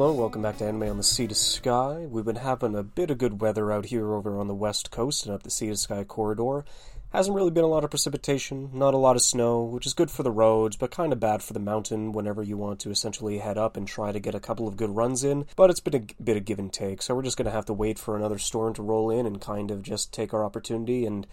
Hello, 0.00 0.14
welcome 0.14 0.40
back 0.40 0.56
to 0.56 0.64
Anime 0.64 0.84
on 0.84 0.96
the 0.96 1.02
Sea 1.02 1.26
to 1.26 1.34
Sky. 1.34 2.06
We've 2.08 2.24
been 2.24 2.36
having 2.36 2.74
a 2.74 2.82
bit 2.82 3.10
of 3.10 3.18
good 3.18 3.42
weather 3.42 3.70
out 3.70 3.84
here 3.84 4.14
over 4.14 4.38
on 4.38 4.48
the 4.48 4.54
west 4.54 4.90
coast 4.90 5.26
and 5.26 5.34
up 5.34 5.42
the 5.42 5.50
Sea 5.50 5.66
to 5.66 5.76
Sky 5.76 6.04
corridor. 6.04 6.64
Hasn't 7.12 7.34
really 7.34 7.50
been 7.50 7.64
a 7.64 7.66
lot 7.66 7.82
of 7.82 7.90
precipitation, 7.90 8.70
not 8.72 8.94
a 8.94 8.96
lot 8.96 9.16
of 9.16 9.22
snow, 9.22 9.64
which 9.64 9.84
is 9.84 9.94
good 9.94 10.12
for 10.12 10.22
the 10.22 10.30
roads, 10.30 10.76
but 10.76 10.92
kind 10.92 11.12
of 11.12 11.18
bad 11.18 11.42
for 11.42 11.52
the 11.52 11.58
mountain 11.58 12.12
whenever 12.12 12.40
you 12.40 12.56
want 12.56 12.78
to 12.80 12.90
essentially 12.92 13.38
head 13.38 13.58
up 13.58 13.76
and 13.76 13.88
try 13.88 14.12
to 14.12 14.20
get 14.20 14.36
a 14.36 14.38
couple 14.38 14.68
of 14.68 14.76
good 14.76 14.90
runs 14.90 15.24
in. 15.24 15.44
But 15.56 15.70
it's 15.70 15.80
been 15.80 15.96
a 15.96 16.22
bit 16.22 16.36
of 16.36 16.44
give 16.44 16.60
and 16.60 16.72
take, 16.72 17.02
so 17.02 17.16
we're 17.16 17.24
just 17.24 17.36
going 17.36 17.46
to 17.46 17.50
have 17.50 17.66
to 17.66 17.72
wait 17.72 17.98
for 17.98 18.16
another 18.16 18.38
storm 18.38 18.74
to 18.74 18.82
roll 18.82 19.10
in 19.10 19.26
and 19.26 19.40
kind 19.40 19.72
of 19.72 19.82
just 19.82 20.12
take 20.12 20.32
our 20.32 20.44
opportunity 20.44 21.04
and 21.04 21.26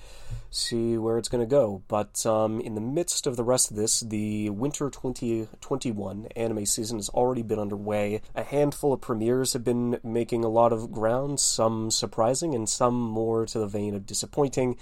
see 0.50 0.98
where 0.98 1.20
it's 1.20 1.30
going 1.30 1.48
to 1.48 1.50
go. 1.50 1.84
But 1.88 2.26
um, 2.26 2.60
in 2.60 2.74
the 2.74 2.82
midst 2.82 3.28
of 3.28 3.36
the 3.36 3.44
rest 3.44 3.70
of 3.70 3.78
this, 3.78 4.00
the 4.00 4.50
winter 4.50 4.90
2021 4.90 6.30
anime 6.36 6.66
season 6.66 6.98
has 6.98 7.10
already 7.10 7.44
been 7.44 7.60
underway. 7.60 8.22
A 8.34 8.44
handful 8.44 8.94
of 8.94 9.02
premieres 9.02 9.54
have 9.54 9.64
been 9.64 10.00
making 10.04 10.44
a 10.44 10.50
lot 10.50 10.74
of 10.74 10.92
ground, 10.92 11.40
some 11.40 11.92
surprising 11.92 12.56
and 12.56 12.68
some 12.68 13.00
more 13.00 13.46
to 13.46 13.60
the 13.60 13.68
vein 13.68 13.94
of 13.94 14.08
disappointing 14.08 14.76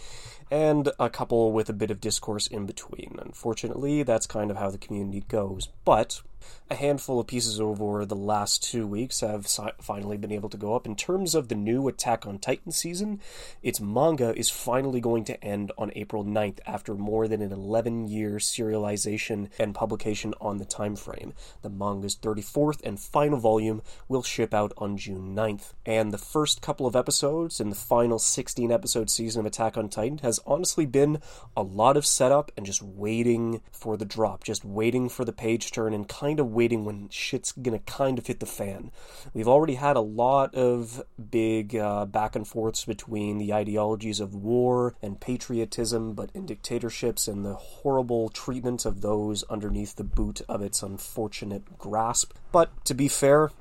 and 0.56 0.90
a 0.98 1.10
couple 1.10 1.52
with 1.52 1.68
a 1.68 1.74
bit 1.74 1.92
of 1.92 2.00
discourse 2.00 2.48
in 2.48 2.66
between. 2.66 3.20
Unfortunately, 3.22 4.04
that's 4.04 4.26
kind 4.26 4.50
of 4.50 4.56
how 4.56 4.70
the 4.70 4.78
community 4.78 5.26
goes. 5.28 5.68
But 5.84 6.22
a 6.70 6.76
handful 6.76 7.20
of 7.20 7.28
pieces 7.28 7.62
over 7.62 8.06
the 8.06 8.16
last 8.16 8.64
two 8.64 8.88
weeks 8.88 9.20
have 9.20 9.48
si- 9.48 9.64
finally 9.80 10.18
been 10.18 10.32
able 10.32 10.50
to 10.50 10.58
go 10.58 10.76
up. 10.76 10.88
In 10.88 10.96
terms 10.96 11.36
of 11.36 11.48
the 11.48 11.56
new 11.56 11.88
Attack 11.88 12.26
on 12.26 12.40
Titan 12.40 12.72
season, 12.72 13.22
its 13.62 13.80
manga 13.80 14.36
is 14.36 14.50
finally 14.50 15.00
going 15.00 15.26
to 15.26 15.44
end 15.44 15.72
on 15.78 15.92
April 15.96 16.24
9th 16.24 16.60
after 16.66 16.96
more 16.96 17.28
than 17.28 17.42
an 17.42 17.52
11 17.52 18.08
year 18.08 18.38
serialization 18.38 19.50
and 19.60 19.76
publication 19.76 20.34
on 20.42 20.58
the 20.58 20.66
time 20.66 20.96
frame. 20.96 21.34
The 21.62 21.70
manga's 21.70 22.16
34th 22.16 22.82
and 22.84 23.00
final 23.00 23.38
volume 23.38 23.82
will 24.08 24.24
ship 24.24 24.54
out 24.54 24.74
on 24.78 24.98
June 24.98 25.36
9th. 25.36 25.74
And 25.86 26.12
the 26.12 26.18
first 26.18 26.62
couple 26.62 26.88
of 26.88 26.96
episodes 26.96 27.60
in 27.60 27.70
the 27.70 27.76
final 27.76 28.18
16 28.18 28.72
episode 28.72 29.10
season 29.10 29.42
of 29.42 29.46
Attack 29.46 29.78
on 29.78 29.90
Titan 29.90 30.20
has 30.20 30.40
honestly 30.48 30.86
been 30.86 31.20
a 31.56 31.62
lot 31.62 31.96
of 31.96 32.06
setup 32.06 32.52
and 32.58 32.66
just 32.66 32.82
waiting 32.82 33.62
for 33.72 33.98
the 33.98 34.06
drop, 34.06 34.44
just 34.44 34.66
waiting 34.66 35.10
for 35.10 35.26
the 35.26 35.32
page 35.32 35.72
turn 35.72 35.94
and 35.94 36.08
kind 36.08 36.35
kind 36.36 36.42
of 36.42 36.54
waiting 36.54 36.84
when 36.84 37.08
shit's 37.08 37.54
gonna 37.54 37.80
kind 37.80 38.20
of 38.20 38.28
hit 38.28 38.42
the 38.42 38.46
fan. 38.46 38.92
We've 39.34 39.48
already 39.48 39.76
had 39.76 39.96
a 39.96 40.02
lot 40.02 40.54
of 40.54 41.02
big 41.32 41.78
uh, 41.78 42.06
back 42.06 42.36
and 42.36 42.46
forths 42.46 42.84
between 42.84 43.38
the 43.38 43.54
ideologies 43.54 44.20
of 44.20 44.36
war 44.36 44.96
and 45.02 45.22
patriotism, 45.22 46.14
but 46.14 46.30
in 46.34 46.46
dictatorships 46.46 47.30
and 47.30 47.46
the 47.46 47.54
horrible 47.54 48.28
treatment 48.28 48.86
of 48.86 49.00
those 49.00 49.44
underneath 49.44 49.96
the 49.96 50.04
boot 50.04 50.42
of 50.50 50.62
its 50.62 50.84
unfortunate 50.84 51.78
grasp. 51.78 52.34
But 52.52 52.84
to 52.84 52.94
be 52.94 53.08
fair, 53.08 53.52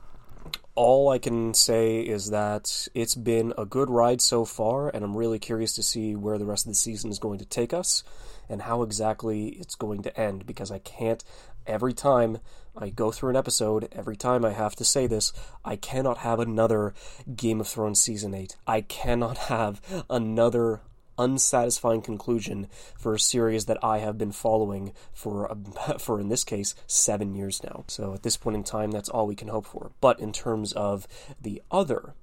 all 0.74 1.10
I 1.10 1.18
can 1.18 1.54
say 1.54 2.00
is 2.00 2.30
that 2.30 2.88
it's 2.92 3.14
been 3.14 3.54
a 3.56 3.64
good 3.64 3.88
ride 3.88 4.20
so 4.20 4.44
far, 4.44 4.88
and 4.88 5.04
I'm 5.04 5.16
really 5.16 5.38
curious 5.38 5.76
to 5.76 5.84
see 5.84 6.16
where 6.16 6.38
the 6.38 6.44
rest 6.44 6.66
of 6.66 6.72
the 6.72 6.74
season 6.74 7.10
is 7.10 7.20
going 7.20 7.38
to 7.38 7.44
take 7.44 7.72
us 7.72 8.02
and 8.48 8.62
how 8.62 8.82
exactly 8.82 9.50
it's 9.50 9.76
going 9.76 10.02
to 10.02 10.20
end 10.20 10.44
because 10.44 10.72
I 10.72 10.80
can't, 10.80 11.22
every 11.66 11.92
time 11.92 12.38
I 12.76 12.90
go 12.90 13.12
through 13.12 13.30
an 13.30 13.36
episode, 13.36 13.88
every 13.92 14.16
time 14.16 14.44
I 14.44 14.50
have 14.50 14.74
to 14.76 14.84
say 14.84 15.06
this, 15.06 15.32
I 15.64 15.76
cannot 15.76 16.18
have 16.18 16.40
another 16.40 16.92
Game 17.36 17.60
of 17.60 17.68
Thrones 17.68 18.00
season 18.00 18.34
8. 18.34 18.56
I 18.66 18.80
cannot 18.80 19.38
have 19.38 19.80
another 20.10 20.80
unsatisfying 21.16 22.02
conclusion 22.02 22.66
for 22.98 23.14
a 23.14 23.20
series 23.20 23.66
that 23.66 23.82
I 23.84 23.98
have 23.98 24.18
been 24.18 24.32
following 24.32 24.92
for 25.12 25.56
for 25.98 26.20
in 26.20 26.28
this 26.28 26.42
case 26.42 26.74
7 26.88 27.34
years 27.34 27.62
now. 27.62 27.84
So 27.86 28.14
at 28.14 28.24
this 28.24 28.36
point 28.36 28.56
in 28.56 28.64
time 28.64 28.90
that's 28.90 29.08
all 29.08 29.26
we 29.26 29.36
can 29.36 29.48
hope 29.48 29.66
for. 29.66 29.92
But 30.00 30.18
in 30.18 30.32
terms 30.32 30.72
of 30.72 31.06
the 31.40 31.62
other 31.70 32.14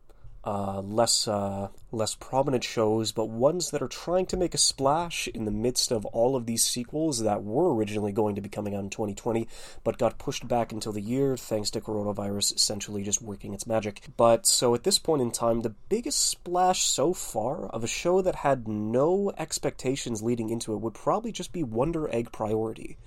uh, 0.43 0.81
less 0.81 1.27
uh, 1.27 1.67
less 1.91 2.15
prominent 2.15 2.63
shows, 2.63 3.11
but 3.11 3.29
ones 3.29 3.71
that 3.71 3.81
are 3.81 3.87
trying 3.87 4.25
to 4.25 4.37
make 4.37 4.53
a 4.53 4.57
splash 4.57 5.27
in 5.27 5.45
the 5.45 5.51
midst 5.51 5.91
of 5.91 6.05
all 6.07 6.35
of 6.35 6.45
these 6.45 6.63
sequels 6.63 7.19
that 7.19 7.43
were 7.43 7.73
originally 7.75 8.11
going 8.11 8.35
to 8.35 8.41
be 8.41 8.49
coming 8.49 8.73
out 8.73 8.83
in 8.83 8.89
2020, 8.89 9.47
but 9.83 9.97
got 9.97 10.17
pushed 10.17 10.47
back 10.47 10.71
until 10.71 10.91
the 10.91 11.01
year 11.01 11.37
thanks 11.37 11.69
to 11.69 11.81
coronavirus 11.81 12.55
essentially 12.55 13.03
just 13.03 13.21
working 13.21 13.53
its 13.53 13.67
magic. 13.67 14.01
But 14.17 14.47
so 14.47 14.73
at 14.73 14.83
this 14.83 14.97
point 14.97 15.21
in 15.21 15.31
time, 15.31 15.61
the 15.61 15.75
biggest 15.89 16.19
splash 16.19 16.83
so 16.83 17.13
far 17.13 17.67
of 17.67 17.83
a 17.83 17.87
show 17.87 18.21
that 18.21 18.35
had 18.35 18.67
no 18.67 19.31
expectations 19.37 20.23
leading 20.23 20.49
into 20.49 20.73
it 20.73 20.81
would 20.81 20.93
probably 20.93 21.31
just 21.31 21.51
be 21.51 21.63
Wonder 21.63 22.09
Egg 22.13 22.31
Priority. 22.31 22.97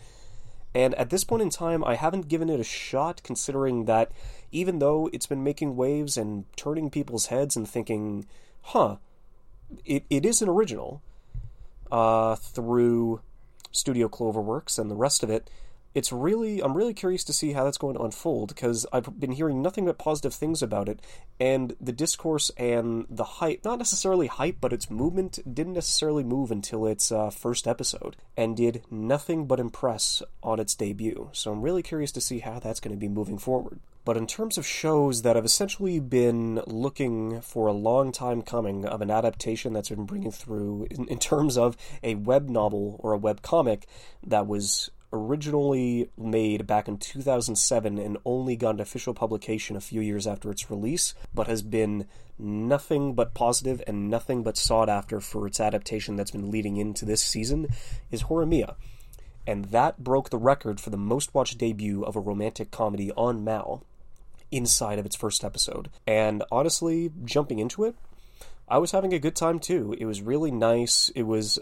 And 0.75 0.95
at 0.97 1.11
this 1.11 1.23
point 1.23 1.43
in 1.43 1.51
time, 1.51 1.85
I 1.85 1.95
haven't 1.95 2.29
given 2.29 2.51
it 2.51 2.59
a 2.59 2.65
shot, 2.65 3.23
considering 3.23 3.85
that 3.85 4.11
even 4.51 4.81
though 4.81 5.09
it's 5.13 5.27
been 5.27 5.45
making 5.45 5.77
waves 5.77 6.17
and 6.17 6.45
turning 6.57 6.91
people's 6.91 7.27
heads 7.27 7.57
and 7.57 7.69
thinking, 7.69 8.27
huh, 8.63 8.97
it, 9.85 10.05
it 10.11 10.27
is 10.27 10.43
an 10.43 10.49
original 10.49 11.01
uh, 11.93 12.35
through 12.35 13.21
Studio 13.71 14.09
Cloverworks 14.09 14.79
and 14.79 14.91
the 14.91 14.97
rest 14.97 15.23
of 15.23 15.31
it, 15.31 15.49
it's 15.95 16.13
really 16.13 16.61
I'm 16.63 16.77
really 16.77 16.95
curious 16.95 17.25
to 17.25 17.33
see 17.33 17.53
how 17.53 17.65
that's 17.65 17.79
going 17.79 17.97
to 17.97 18.03
unfold 18.03 18.49
because 18.49 18.87
I've 18.93 19.19
been 19.19 19.33
hearing 19.33 19.63
nothing 19.63 19.85
but 19.87 19.99
positive 19.99 20.35
things 20.35 20.63
about 20.63 20.89
it, 20.89 21.01
and 21.39 21.77
the 21.81 21.93
discourse 21.93 22.51
and 22.57 23.07
the 23.09 23.25
hype 23.25 23.65
not 23.65 23.79
necessarily 23.79 24.27
hype, 24.27 24.57
but 24.61 24.73
its 24.73 24.91
movement 24.91 25.39
didn't 25.53 25.75
necessarily 25.75 26.25
move 26.25 26.51
until 26.51 26.87
its 26.87 27.13
uh, 27.13 27.31
first 27.31 27.67
episode, 27.67 28.17
and 28.37 28.57
did 28.57 28.83
nothing 28.91 29.47
but 29.47 29.61
impress 29.61 30.23
on 30.43 30.59
its 30.59 30.75
debut. 30.75 31.31
So 31.33 31.53
I'm 31.53 31.63
really 31.63 31.83
curious 31.83 32.13
to 32.13 32.21
see 32.21 32.41
how 32.41 32.59
that's 32.59 32.81
going 32.81 32.95
to 32.95 33.01
be 33.01 33.09
moving 33.09 33.39
forward. 33.39 33.81
But 34.05 34.19
in 34.19 34.27
terms 34.27 34.59
of 34.59 34.67
shows 34.67 35.23
that 35.23 35.35
have 35.35 35.47
essentially 35.47 35.99
been 35.99 36.61
looking 36.67 37.41
for 37.41 37.67
a 37.67 37.73
long 37.73 38.13
time 38.13 38.43
coming 38.43 38.85
of 38.85 39.01
an 39.01 39.11
adaptation 39.11 39.73
that's 39.73 39.89
been 39.89 40.05
bringing 40.05 40.31
through, 40.31 40.89
in, 40.91 41.09
in 41.09 41.19
terms 41.19 41.57
of 41.57 41.75
a 42.03 42.15
web 42.17 42.51
novel 42.51 43.01
or 43.03 43.13
a 43.13 43.19
web 43.19 43.41
comic 43.41 43.87
that 44.27 44.47
was 44.47 44.91
originally 45.15 46.11
made 46.19 46.67
back 46.67 46.89
in 46.89 46.99
2007 46.99 47.99
and 47.99 48.19
only 48.25 48.57
got 48.57 48.81
official 48.81 49.15
publication 49.15 49.77
a 49.77 49.81
few 49.81 50.01
years 50.01 50.27
after 50.27 50.51
its 50.51 50.71
release, 50.71 51.15
but 51.33 51.47
has 51.47 51.63
been 51.63 52.07
nothing 52.39 53.15
but 53.15 53.33
positive 53.33 53.81
and 53.87 54.11
nothing 54.11 54.43
but 54.43 54.57
sought 54.57 54.89
after 54.89 55.21
for 55.21 55.47
its 55.47 55.61
adaptation 55.61 56.17
that's 56.17 56.33
been 56.33 56.51
leading 56.51 56.77
into 56.77 57.05
this 57.05 57.23
season, 57.23 57.69
is 58.11 58.25
Horimiya. 58.25 58.75
And 59.47 59.67
that 59.67 60.03
broke 60.03 60.31
the 60.31 60.39
record 60.39 60.81
for 60.81 60.91
the 60.91 60.97
most 60.97 61.33
watched 61.33 61.59
debut 61.59 62.03
of 62.03 62.17
a 62.17 62.21
romantic 62.21 62.71
comedy 62.71 63.13
on 63.13 63.45
Mal 63.45 63.85
inside 64.51 64.99
of 64.99 65.07
its 65.07 65.17
first 65.17 65.45
episode. 65.45 65.91
And 66.07 66.43
honestly, 66.51 67.13
jumping 67.25 67.59
into 67.59 67.85
it, 67.85 67.95
I 68.69 68.79
was 68.79 68.93
having 68.93 69.13
a 69.13 69.19
good 69.19 69.37
time 69.37 69.59
too. 69.61 69.95
It 69.99 70.07
was 70.07 70.23
really 70.23 70.51
nice. 70.51 71.11
It 71.15 71.25
was 71.25 71.59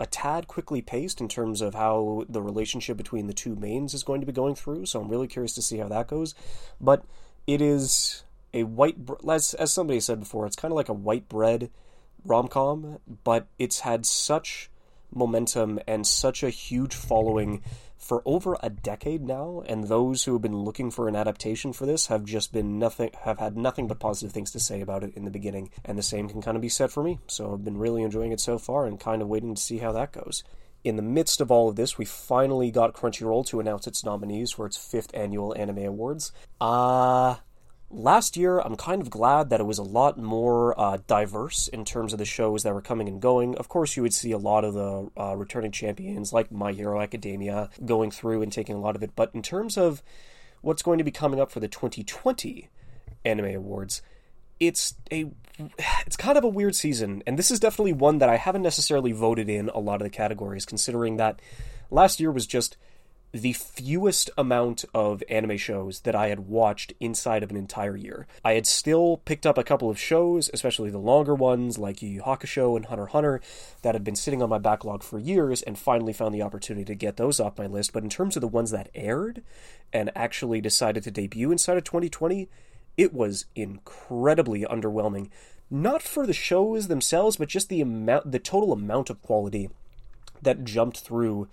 a 0.00 0.06
tad 0.06 0.48
quickly 0.48 0.80
paced 0.80 1.20
in 1.20 1.28
terms 1.28 1.60
of 1.60 1.74
how 1.74 2.24
the 2.28 2.40
relationship 2.40 2.96
between 2.96 3.26
the 3.26 3.34
two 3.34 3.54
mains 3.54 3.92
is 3.92 4.02
going 4.02 4.20
to 4.20 4.26
be 4.26 4.32
going 4.32 4.54
through. 4.54 4.86
So 4.86 5.00
I'm 5.00 5.10
really 5.10 5.28
curious 5.28 5.54
to 5.54 5.62
see 5.62 5.76
how 5.76 5.88
that 5.88 6.08
goes. 6.08 6.34
But 6.80 7.04
it 7.46 7.60
is 7.60 8.24
a 8.54 8.64
white, 8.64 8.96
as 9.28 9.54
as 9.54 9.72
somebody 9.72 10.00
said 10.00 10.18
before, 10.18 10.46
it's 10.46 10.56
kind 10.56 10.72
of 10.72 10.76
like 10.76 10.88
a 10.88 10.94
white 10.94 11.28
bread 11.28 11.70
rom 12.24 12.48
com, 12.48 12.98
but 13.24 13.46
it's 13.58 13.80
had 13.80 14.06
such 14.06 14.69
momentum 15.12 15.78
and 15.86 16.06
such 16.06 16.42
a 16.42 16.50
huge 16.50 16.94
following 16.94 17.62
for 17.96 18.22
over 18.24 18.56
a 18.62 18.70
decade 18.70 19.22
now, 19.22 19.62
and 19.66 19.84
those 19.84 20.24
who 20.24 20.32
have 20.32 20.42
been 20.42 20.64
looking 20.64 20.90
for 20.90 21.06
an 21.06 21.14
adaptation 21.14 21.72
for 21.72 21.84
this 21.84 22.06
have 22.06 22.24
just 22.24 22.52
been 22.52 22.78
nothing 22.78 23.10
have 23.22 23.38
had 23.38 23.56
nothing 23.56 23.86
but 23.86 24.00
positive 24.00 24.32
things 24.32 24.50
to 24.50 24.58
say 24.58 24.80
about 24.80 25.04
it 25.04 25.14
in 25.14 25.24
the 25.24 25.30
beginning, 25.30 25.70
and 25.84 25.98
the 25.98 26.02
same 26.02 26.28
can 26.28 26.40
kind 26.40 26.56
of 26.56 26.62
be 26.62 26.68
said 26.68 26.90
for 26.90 27.02
me. 27.02 27.18
So 27.26 27.52
I've 27.52 27.64
been 27.64 27.78
really 27.78 28.02
enjoying 28.02 28.32
it 28.32 28.40
so 28.40 28.58
far 28.58 28.86
and 28.86 28.98
kind 28.98 29.20
of 29.20 29.28
waiting 29.28 29.54
to 29.54 29.60
see 29.60 29.78
how 29.78 29.92
that 29.92 30.12
goes. 30.12 30.42
In 30.82 30.96
the 30.96 31.02
midst 31.02 31.42
of 31.42 31.50
all 31.50 31.68
of 31.68 31.76
this, 31.76 31.98
we 31.98 32.06
finally 32.06 32.70
got 32.70 32.94
Crunchyroll 32.94 33.46
to 33.48 33.60
announce 33.60 33.86
its 33.86 34.02
nominees 34.02 34.50
for 34.52 34.64
its 34.64 34.78
fifth 34.78 35.10
annual 35.12 35.54
Anime 35.54 35.84
Awards. 35.84 36.32
Uh 36.58 37.36
last 37.90 38.36
year, 38.36 38.60
I'm 38.60 38.76
kind 38.76 39.02
of 39.02 39.10
glad 39.10 39.50
that 39.50 39.60
it 39.60 39.66
was 39.66 39.78
a 39.78 39.82
lot 39.82 40.16
more 40.16 40.78
uh, 40.78 40.98
diverse 41.06 41.68
in 41.68 41.84
terms 41.84 42.12
of 42.12 42.18
the 42.18 42.24
shows 42.24 42.62
that 42.62 42.72
were 42.72 42.80
coming 42.80 43.08
and 43.08 43.20
going. 43.20 43.56
Of 43.56 43.68
course, 43.68 43.96
you 43.96 44.02
would 44.02 44.14
see 44.14 44.32
a 44.32 44.38
lot 44.38 44.64
of 44.64 44.74
the 44.74 45.10
uh, 45.16 45.36
returning 45.36 45.72
champions 45.72 46.32
like 46.32 46.50
My 46.50 46.72
Hero 46.72 47.00
Academia 47.00 47.70
going 47.84 48.10
through 48.10 48.42
and 48.42 48.52
taking 48.52 48.76
a 48.76 48.80
lot 48.80 48.96
of 48.96 49.02
it. 49.02 49.12
But 49.16 49.30
in 49.34 49.42
terms 49.42 49.76
of 49.76 50.02
what's 50.62 50.82
going 50.82 50.98
to 50.98 51.04
be 51.04 51.10
coming 51.10 51.40
up 51.40 51.50
for 51.50 51.60
the 51.60 51.68
2020 51.68 52.68
Anime 53.24 53.56
Awards, 53.56 54.02
it's 54.58 54.94
a 55.10 55.30
it's 56.06 56.16
kind 56.16 56.38
of 56.38 56.44
a 56.44 56.48
weird 56.48 56.74
season, 56.74 57.22
and 57.26 57.38
this 57.38 57.50
is 57.50 57.60
definitely 57.60 57.92
one 57.92 58.18
that 58.18 58.28
I 58.28 58.36
haven't 58.36 58.62
necessarily 58.62 59.12
voted 59.12 59.48
in 59.48 59.68
a 59.70 59.78
lot 59.78 59.96
of 59.96 60.04
the 60.04 60.10
categories, 60.10 60.64
considering 60.64 61.16
that 61.16 61.40
last 61.90 62.20
year 62.20 62.30
was 62.30 62.46
just 62.46 62.76
the 63.32 63.52
fewest 63.52 64.28
amount 64.36 64.84
of 64.92 65.22
anime 65.28 65.56
shows 65.56 66.00
that 66.00 66.16
I 66.16 66.28
had 66.28 66.40
watched 66.40 66.92
inside 66.98 67.42
of 67.42 67.50
an 67.50 67.56
entire 67.56 67.96
year. 67.96 68.26
I 68.44 68.54
had 68.54 68.66
still 68.66 69.18
picked 69.18 69.46
up 69.46 69.56
a 69.56 69.62
couple 69.62 69.88
of 69.88 70.00
shows, 70.00 70.50
especially 70.52 70.90
the 70.90 70.98
longer 70.98 71.34
ones 71.34 71.78
like 71.78 72.02
Yu 72.02 72.08
Yu 72.08 72.22
Hakusho 72.22 72.76
and 72.76 72.86
Hunter 72.86 73.06
Hunter, 73.06 73.40
that 73.82 73.94
had 73.94 74.02
been 74.02 74.16
sitting 74.16 74.42
on 74.42 74.48
my 74.48 74.58
backlog 74.58 75.02
for 75.02 75.18
years, 75.18 75.62
and 75.62 75.78
finally 75.78 76.12
found 76.12 76.34
the 76.34 76.42
opportunity 76.42 76.84
to 76.84 76.94
get 76.94 77.16
those 77.16 77.38
off 77.38 77.58
my 77.58 77.66
list. 77.66 77.92
But 77.92 78.02
in 78.02 78.10
terms 78.10 78.36
of 78.36 78.40
the 78.40 78.48
ones 78.48 78.72
that 78.72 78.90
aired 78.94 79.42
and 79.92 80.10
actually 80.16 80.60
decided 80.60 81.04
to 81.04 81.10
debut 81.10 81.52
inside 81.52 81.76
of 81.76 81.84
2020, 81.84 82.48
it 82.96 83.14
was 83.14 83.46
incredibly 83.54 84.62
underwhelming. 84.62 85.30
Not 85.70 86.02
for 86.02 86.26
the 86.26 86.32
shows 86.32 86.88
themselves, 86.88 87.36
but 87.36 87.48
just 87.48 87.68
the 87.68 87.80
amount, 87.80 88.32
the 88.32 88.40
total 88.40 88.72
amount 88.72 89.08
of 89.08 89.22
quality 89.22 89.70
that 90.42 90.64
jumped 90.64 90.98
through 90.98 91.48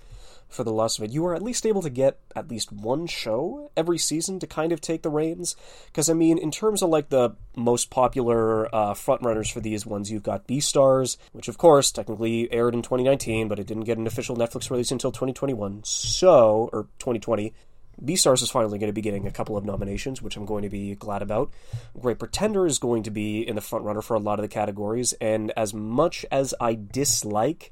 for 0.48 0.64
the 0.64 0.72
loss 0.72 0.98
of 0.98 1.04
it. 1.04 1.12
You 1.12 1.24
were 1.24 1.36
at 1.36 1.42
least 1.42 1.66
able 1.66 1.82
to 1.82 1.90
get 1.90 2.20
at 2.36 2.50
least 2.50 2.72
one 2.72 3.08
show 3.08 3.72
every 3.76 3.98
season 3.98 4.40
to 4.40 4.48
kind 4.48 4.72
of 4.72 4.82
take 4.82 5.02
the 5.04 5.10
reins. 5.10 5.56
Because, 5.88 6.10
I 6.10 6.14
mean, 6.14 6.38
in 6.38 6.52
terms 6.52 6.82
of 6.82 6.90
like 6.90 7.10
the 7.10 7.32
most 7.56 7.90
popular 7.90 8.74
uh, 8.74 8.94
frontrunners 8.94 9.52
for 9.52 9.60
these 9.60 9.86
ones, 9.86 10.12
you've 10.12 10.24
got 10.24 10.48
Beastars, 10.48 11.18
which 11.34 11.48
of 11.48 11.58
course 11.58 11.92
technically 11.92 12.52
aired 12.52 12.74
in 12.74 12.82
2019, 12.82 13.48
but 13.48 13.60
it 13.60 13.68
didn't 13.68 13.84
get 13.84 13.98
an 13.98 14.08
official 14.08 14.36
Netflix 14.36 14.70
release 14.70 14.92
until 14.92 15.12
2021. 15.12 15.82
So, 15.84 16.70
or 16.72 16.84
2020. 17.00 17.54
Beastars 18.04 18.44
is 18.44 18.52
finally 18.52 18.78
going 18.78 18.90
to 18.90 18.94
be 18.94 19.02
getting 19.02 19.26
a 19.26 19.32
couple 19.32 19.58
of 19.58 19.66
nominations, 19.66 20.22
which 20.22 20.38
I'm 20.38 20.46
going 20.46 20.62
to 20.62 20.70
be 20.70 20.94
glad 20.94 21.24
about. 21.24 21.52
Great 22.00 22.20
Pretender 22.20 22.68
is 22.68 22.78
going 22.78 23.04
to 23.04 23.12
be 23.12 23.48
in 23.48 23.56
the 23.56 23.62
front 23.62 23.86
runner 23.86 24.04
for 24.04 24.14
a 24.14 24.20
lot 24.20 24.38
of 24.38 24.44
the 24.44 24.50
categories, 24.50 25.14
and 25.14 25.52
as 25.58 25.74
much 25.74 26.24
as 26.32 26.54
I 26.62 26.76
dislike 26.76 27.72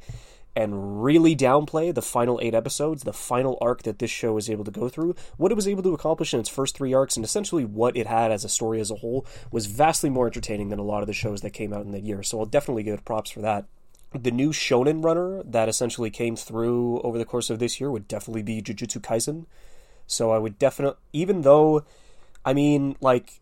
and 0.56 1.04
really 1.04 1.36
downplay 1.36 1.94
the 1.94 2.02
final 2.02 2.40
eight 2.42 2.54
episodes, 2.54 3.04
the 3.04 3.12
final 3.12 3.58
arc 3.60 3.84
that 3.84 4.00
this 4.00 4.10
show 4.10 4.34
was 4.34 4.50
able 4.50 4.64
to 4.64 4.72
go 4.72 4.88
through, 4.88 5.14
what 5.38 5.52
it 5.52 5.56
was 5.56 5.68
able 5.68 5.84
to 5.84 5.94
accomplish 5.94 6.34
in 6.34 6.40
its 6.40 6.50
first 6.50 6.78
three 6.78 6.94
arcs, 6.94 7.18
and 7.18 7.26
essentially 7.26 7.66
what 7.66 7.98
it 7.98 8.08
had 8.08 8.32
as 8.32 8.46
a 8.46 8.50
story 8.50 8.80
as 8.80 8.90
a 8.90 8.96
whole, 8.96 9.26
was 9.52 9.66
vastly 9.66 10.10
more 10.10 10.28
entertaining 10.28 10.70
than 10.70 10.80
a 10.80 10.84
lot 10.84 11.02
of 11.02 11.08
the 11.08 11.14
shows 11.14 11.42
that 11.42 11.50
came 11.50 11.74
out 11.74 11.86
in 11.86 11.92
the 11.92 12.00
year. 12.00 12.24
So 12.24 12.40
I'll 12.40 12.46
definitely 12.46 12.84
give 12.84 12.94
it 12.94 13.06
props 13.06 13.32
for 13.32 13.42
that. 13.42 13.66
The 14.14 14.32
new 14.32 14.52
shonen 14.52 15.04
runner 15.04 15.44
that 15.44 15.68
essentially 15.68 16.10
came 16.10 16.38
through 16.38 17.02
over 17.02 17.18
the 17.18 17.26
course 17.26 17.50
of 17.50 17.60
this 17.60 17.82
year 17.82 17.92
would 17.92 18.08
definitely 18.08 18.44
be 18.44 18.62
Jujutsu 18.62 19.02
Kaisen. 19.02 19.46
So 20.08 20.32
I 20.32 20.38
would 20.38 20.58
definitely, 20.58 21.00
even 21.12 21.42
though, 21.42 21.84
I 22.46 22.54
mean, 22.54 22.96
like, 23.02 23.42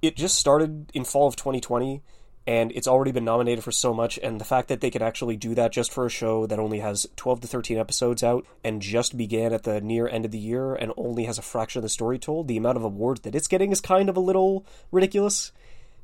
it 0.00 0.14
just 0.14 0.38
started 0.38 0.90
in 0.94 1.04
fall 1.04 1.26
of 1.26 1.34
2020 1.34 2.02
and 2.46 2.72
it's 2.72 2.88
already 2.88 3.12
been 3.12 3.24
nominated 3.24 3.62
for 3.62 3.72
so 3.72 3.92
much 3.92 4.18
and 4.22 4.40
the 4.40 4.44
fact 4.44 4.68
that 4.68 4.80
they 4.80 4.90
could 4.90 5.02
actually 5.02 5.36
do 5.36 5.54
that 5.54 5.72
just 5.72 5.92
for 5.92 6.06
a 6.06 6.10
show 6.10 6.46
that 6.46 6.58
only 6.58 6.80
has 6.80 7.06
12 7.16 7.42
to 7.42 7.46
13 7.46 7.78
episodes 7.78 8.22
out 8.22 8.46
and 8.64 8.80
just 8.80 9.16
began 9.16 9.52
at 9.52 9.64
the 9.64 9.80
near 9.80 10.08
end 10.08 10.24
of 10.24 10.30
the 10.30 10.38
year 10.38 10.74
and 10.74 10.92
only 10.96 11.24
has 11.24 11.38
a 11.38 11.42
fraction 11.42 11.78
of 11.78 11.82
the 11.82 11.88
story 11.88 12.18
told 12.18 12.48
the 12.48 12.56
amount 12.56 12.76
of 12.76 12.84
awards 12.84 13.20
that 13.20 13.34
it's 13.34 13.48
getting 13.48 13.72
is 13.72 13.80
kind 13.80 14.08
of 14.08 14.16
a 14.16 14.20
little 14.20 14.64
ridiculous. 14.90 15.52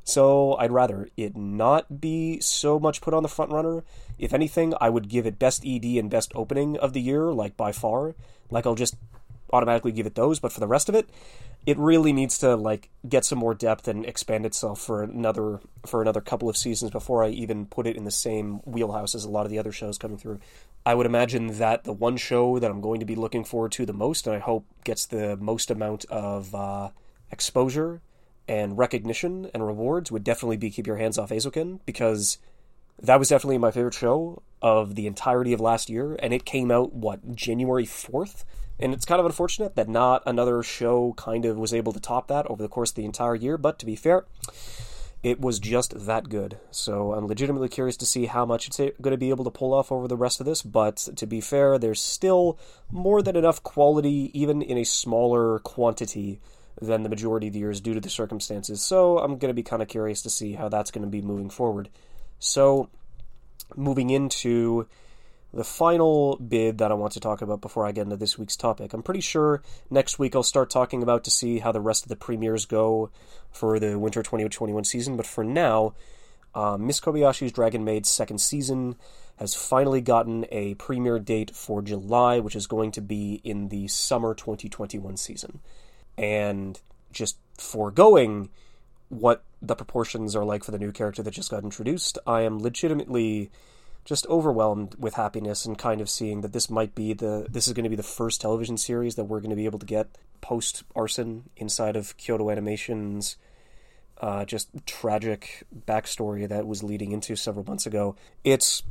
So 0.04 0.54
i'd 0.58 0.70
rather 0.70 1.08
it 1.16 1.36
not 1.36 2.00
be 2.00 2.38
so 2.40 2.78
much 2.78 3.00
put 3.00 3.14
on 3.14 3.22
the 3.22 3.28
front 3.28 3.50
runner. 3.50 3.82
If 4.18 4.34
anything 4.34 4.74
i 4.80 4.90
would 4.90 5.08
give 5.08 5.26
it 5.26 5.38
best 5.38 5.66
ed 5.66 5.84
and 5.84 6.10
best 6.10 6.32
opening 6.34 6.76
of 6.76 6.92
the 6.92 7.00
year 7.00 7.32
like 7.32 7.56
by 7.56 7.72
far. 7.72 8.14
Like 8.50 8.66
i'll 8.66 8.74
just 8.74 8.96
automatically 9.56 9.92
give 9.92 10.06
it 10.06 10.14
those 10.14 10.38
but 10.38 10.52
for 10.52 10.60
the 10.60 10.66
rest 10.66 10.88
of 10.88 10.94
it 10.94 11.08
it 11.66 11.76
really 11.78 12.12
needs 12.12 12.38
to 12.38 12.54
like 12.54 12.90
get 13.08 13.24
some 13.24 13.38
more 13.38 13.52
depth 13.52 13.88
and 13.88 14.06
expand 14.06 14.46
itself 14.46 14.80
for 14.80 15.02
another 15.02 15.60
for 15.84 16.00
another 16.00 16.20
couple 16.20 16.48
of 16.48 16.56
seasons 16.56 16.92
before 16.92 17.24
I 17.24 17.30
even 17.30 17.66
put 17.66 17.88
it 17.88 17.96
in 17.96 18.04
the 18.04 18.10
same 18.12 18.60
wheelhouse 18.64 19.16
as 19.16 19.24
a 19.24 19.28
lot 19.28 19.44
of 19.44 19.50
the 19.50 19.58
other 19.58 19.72
shows 19.72 19.98
coming 19.98 20.16
through. 20.16 20.38
I 20.86 20.94
would 20.94 21.06
imagine 21.06 21.58
that 21.58 21.82
the 21.82 21.92
one 21.92 22.16
show 22.16 22.60
that 22.60 22.70
I'm 22.70 22.80
going 22.80 23.00
to 23.00 23.06
be 23.06 23.16
looking 23.16 23.42
forward 23.42 23.72
to 23.72 23.84
the 23.84 23.92
most, 23.92 24.28
and 24.28 24.36
I 24.36 24.38
hope 24.38 24.64
gets 24.84 25.06
the 25.06 25.36
most 25.36 25.68
amount 25.72 26.04
of 26.04 26.54
uh, 26.54 26.90
exposure 27.32 28.00
and 28.46 28.78
recognition 28.78 29.50
and 29.52 29.66
rewards, 29.66 30.12
would 30.12 30.22
definitely 30.22 30.56
be 30.56 30.70
Keep 30.70 30.86
Your 30.86 30.98
Hands 30.98 31.18
Off 31.18 31.30
Eizouken 31.30 31.80
because 31.84 32.38
that 33.02 33.18
was 33.18 33.28
definitely 33.30 33.58
my 33.58 33.72
favorite 33.72 33.94
show 33.94 34.40
of 34.62 34.94
the 34.94 35.06
entirety 35.06 35.52
of 35.52 35.60
last 35.60 35.88
year, 35.88 36.16
and 36.20 36.32
it 36.32 36.44
came 36.44 36.70
out 36.70 36.92
what 36.92 37.34
January 37.34 37.86
fourth 37.86 38.44
and 38.78 38.92
it's 38.92 39.06
kind 39.06 39.20
of 39.20 39.26
unfortunate 39.26 39.74
that 39.76 39.88
not 39.88 40.22
another 40.26 40.62
show 40.62 41.14
kind 41.16 41.44
of 41.46 41.56
was 41.56 41.72
able 41.72 41.92
to 41.92 42.00
top 42.00 42.28
that 42.28 42.46
over 42.46 42.62
the 42.62 42.68
course 42.68 42.90
of 42.90 42.96
the 42.96 43.04
entire 43.04 43.34
year, 43.34 43.56
but 43.56 43.78
to 43.78 43.86
be 43.86 43.96
fair, 43.96 44.26
it 45.22 45.40
was 45.40 45.58
just 45.58 46.06
that 46.06 46.28
good. 46.28 46.58
So 46.70 47.14
I'm 47.14 47.26
legitimately 47.26 47.70
curious 47.70 47.96
to 47.98 48.06
see 48.06 48.26
how 48.26 48.44
much 48.44 48.68
it's 48.68 48.76
going 48.76 49.12
to 49.12 49.16
be 49.16 49.30
able 49.30 49.44
to 49.44 49.50
pull 49.50 49.72
off 49.72 49.90
over 49.90 50.06
the 50.06 50.16
rest 50.16 50.40
of 50.40 50.46
this, 50.46 50.62
but 50.62 50.96
to 51.16 51.26
be 51.26 51.40
fair, 51.40 51.78
there's 51.78 52.02
still 52.02 52.58
more 52.90 53.22
than 53.22 53.34
enough 53.34 53.62
quality, 53.62 54.30
even 54.38 54.60
in 54.60 54.76
a 54.76 54.84
smaller 54.84 55.58
quantity 55.60 56.40
than 56.80 57.02
the 57.02 57.08
majority 57.08 57.46
of 57.46 57.54
the 57.54 57.60
years 57.60 57.80
due 57.80 57.94
to 57.94 58.00
the 58.00 58.10
circumstances. 58.10 58.82
So 58.82 59.18
I'm 59.18 59.38
going 59.38 59.48
to 59.48 59.54
be 59.54 59.62
kind 59.62 59.80
of 59.80 59.88
curious 59.88 60.20
to 60.22 60.30
see 60.30 60.52
how 60.52 60.68
that's 60.68 60.90
going 60.90 61.04
to 61.04 61.10
be 61.10 61.22
moving 61.22 61.48
forward. 61.48 61.88
So 62.38 62.90
moving 63.74 64.10
into 64.10 64.86
the 65.52 65.64
final 65.64 66.36
bid 66.36 66.78
that 66.78 66.90
I 66.90 66.94
want 66.94 67.12
to 67.14 67.20
talk 67.20 67.40
about 67.40 67.60
before 67.60 67.86
I 67.86 67.92
get 67.92 68.02
into 68.02 68.16
this 68.16 68.38
week's 68.38 68.56
topic. 68.56 68.92
I'm 68.92 69.02
pretty 69.02 69.20
sure 69.20 69.62
next 69.88 70.18
week 70.18 70.36
I'll 70.36 70.42
start 70.42 70.68
talking 70.70 71.02
about 71.02 71.24
to 71.24 71.30
see 71.30 71.60
how 71.60 71.72
the 71.72 71.80
rest 71.80 72.04
of 72.04 72.08
the 72.08 72.16
premieres 72.16 72.66
go 72.66 73.10
for 73.50 73.78
the 73.78 73.98
winter 73.98 74.22
2021 74.22 74.84
season, 74.84 75.16
but 75.16 75.26
for 75.26 75.42
now, 75.44 75.94
uh, 76.54 76.76
Miss 76.78 77.00
Kobayashi's 77.00 77.52
Dragon 77.52 77.84
Maid's 77.84 78.10
second 78.10 78.38
season 78.38 78.96
has 79.36 79.54
finally 79.54 80.00
gotten 80.00 80.46
a 80.50 80.74
premiere 80.74 81.18
date 81.18 81.54
for 81.54 81.82
July, 81.82 82.38
which 82.38 82.56
is 82.56 82.66
going 82.66 82.90
to 82.92 83.02
be 83.02 83.40
in 83.44 83.68
the 83.68 83.88
summer 83.88 84.34
2021 84.34 85.16
season. 85.16 85.60
And 86.16 86.80
just 87.12 87.36
foregoing 87.58 88.50
what 89.08 89.44
the 89.62 89.76
proportions 89.76 90.34
are 90.34 90.44
like 90.44 90.64
for 90.64 90.72
the 90.72 90.78
new 90.78 90.92
character 90.92 91.22
that 91.22 91.30
just 91.30 91.50
got 91.50 91.64
introduced, 91.64 92.18
I 92.26 92.42
am 92.42 92.58
legitimately 92.60 93.50
just 94.04 94.26
overwhelmed 94.28 94.94
with 94.98 95.14
happiness 95.14 95.66
and 95.66 95.76
kind 95.76 96.00
of 96.00 96.08
seeing 96.08 96.40
that 96.40 96.52
this 96.52 96.70
might 96.70 96.94
be 96.94 97.12
the 97.12 97.46
this 97.50 97.66
is 97.66 97.72
going 97.72 97.84
to 97.84 97.90
be 97.90 97.96
the 97.96 98.02
first 98.04 98.40
television 98.40 98.78
series 98.78 99.16
that 99.16 99.24
we're 99.24 99.40
going 99.40 99.50
to 99.50 99.56
be 99.56 99.64
able 99.64 99.80
to 99.80 99.86
get 99.86 100.06
post 100.40 100.84
arson 100.94 101.50
inside 101.56 101.96
of 101.96 102.16
Kyoto 102.16 102.50
Animation's 102.50 103.36
uh, 104.20 104.44
just 104.44 104.70
tragic 104.86 105.64
backstory 105.86 106.48
that 106.48 106.66
was 106.66 106.82
leading 106.82 107.12
into 107.12 107.36
several 107.36 107.64
months 107.64 107.84
ago. 107.84 108.16
It's 108.44 108.82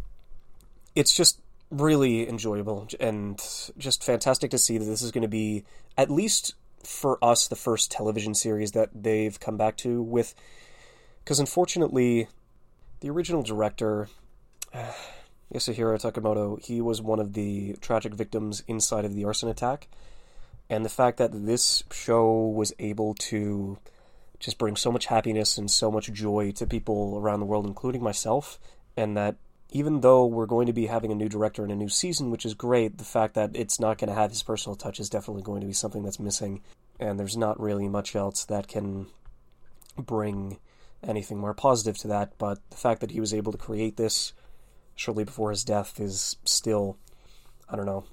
it's 0.96 1.14
just 1.14 1.40
really 1.72 2.28
enjoyable 2.28 2.88
and 3.00 3.42
just 3.78 4.04
fantastic 4.04 4.52
to 4.52 4.58
see 4.58 4.78
that 4.78 4.86
this 4.86 5.02
is 5.02 5.12
going 5.12 5.24
to 5.24 5.28
be 5.28 5.64
at 5.98 6.12
least 6.12 6.56
for 6.86 7.24
us 7.24 7.48
the 7.48 7.56
first 7.56 7.92
television 7.92 8.34
series 8.34 8.72
that 8.72 8.90
they've 8.94 9.40
come 9.40 9.58
back 9.58 9.78
to 9.78 10.02
with 10.02 10.36
because 11.24 11.40
unfortunately 11.40 12.28
the 13.00 13.10
original 13.10 13.42
director 13.42 14.08
uh, 14.74 14.92
Yasuhiro 15.54 16.00
Takemoto, 16.00 16.64
he 16.64 16.82
was 16.82 17.02
one 17.02 17.20
of 17.20 17.34
the 17.34 17.76
tragic 17.82 18.14
victims 18.14 18.64
inside 18.68 19.06
of 19.06 19.14
the 19.14 19.26
arson 19.26 19.50
attack. 19.50 19.88
And 20.70 20.84
the 20.84 20.90
fact 20.90 21.18
that 21.18 21.46
this 21.46 21.84
show 21.92 22.48
was 22.48 22.74
able 22.80 23.14
to 23.16 23.78
just 24.40 24.58
bring 24.58 24.76
so 24.76 24.92
much 24.92 25.06
happiness 25.06 25.58
and 25.58 25.70
so 25.70 25.92
much 25.92 26.12
joy 26.12 26.52
to 26.54 26.66
people 26.66 27.18
around 27.18 27.40
the 27.40 27.46
world, 27.46 27.68
including 27.68 28.02
myself, 28.02 28.60
and 28.98 29.16
that 29.16 29.36
even 29.70 30.02
though 30.02 30.26
we're 30.26 30.46
going 30.46 30.68
to 30.68 30.74
be 30.74 30.88
having 30.88 31.12
a 31.12 31.16
new 31.16 31.30
director 31.30 31.64
and 31.64 31.72
a 31.72 31.76
new 31.76 31.90
season, 31.90 32.32
which 32.32 32.46
is 32.46 32.54
great, 32.54 32.98
the 32.98 33.04
fact 33.04 33.36
that 33.36 33.52
it's 33.54 33.80
not 33.80 33.98
going 33.98 34.10
to 34.10 34.16
have 34.16 34.32
his 34.32 34.44
personal 34.44 34.76
touch 34.76 35.00
is 35.00 35.10
definitely 35.10 35.44
going 35.44 35.62
to 35.62 35.68
be 35.68 35.74
something 35.74 36.04
that's 36.04 36.20
missing. 36.20 36.62
And 37.00 37.20
there's 37.20 37.38
not 37.38 37.60
really 37.60 37.90
much 37.90 38.16
else 38.16 38.46
that 38.46 38.68
can 38.68 39.08
bring 39.98 40.60
anything 41.04 41.38
more 41.38 41.54
positive 41.54 41.98
to 42.00 42.08
that. 42.10 42.38
But 42.38 42.60
the 42.70 42.78
fact 42.78 43.02
that 43.02 43.12
he 43.12 43.20
was 43.20 43.34
able 43.34 43.52
to 43.52 43.58
create 43.58 43.98
this 43.98 44.34
shortly 44.96 45.24
before 45.24 45.52
his 45.52 45.64
death 45.64 46.00
is 46.00 46.38
still, 46.46 46.98
I 47.70 47.76
don't 47.76 47.86
know. 47.86 48.06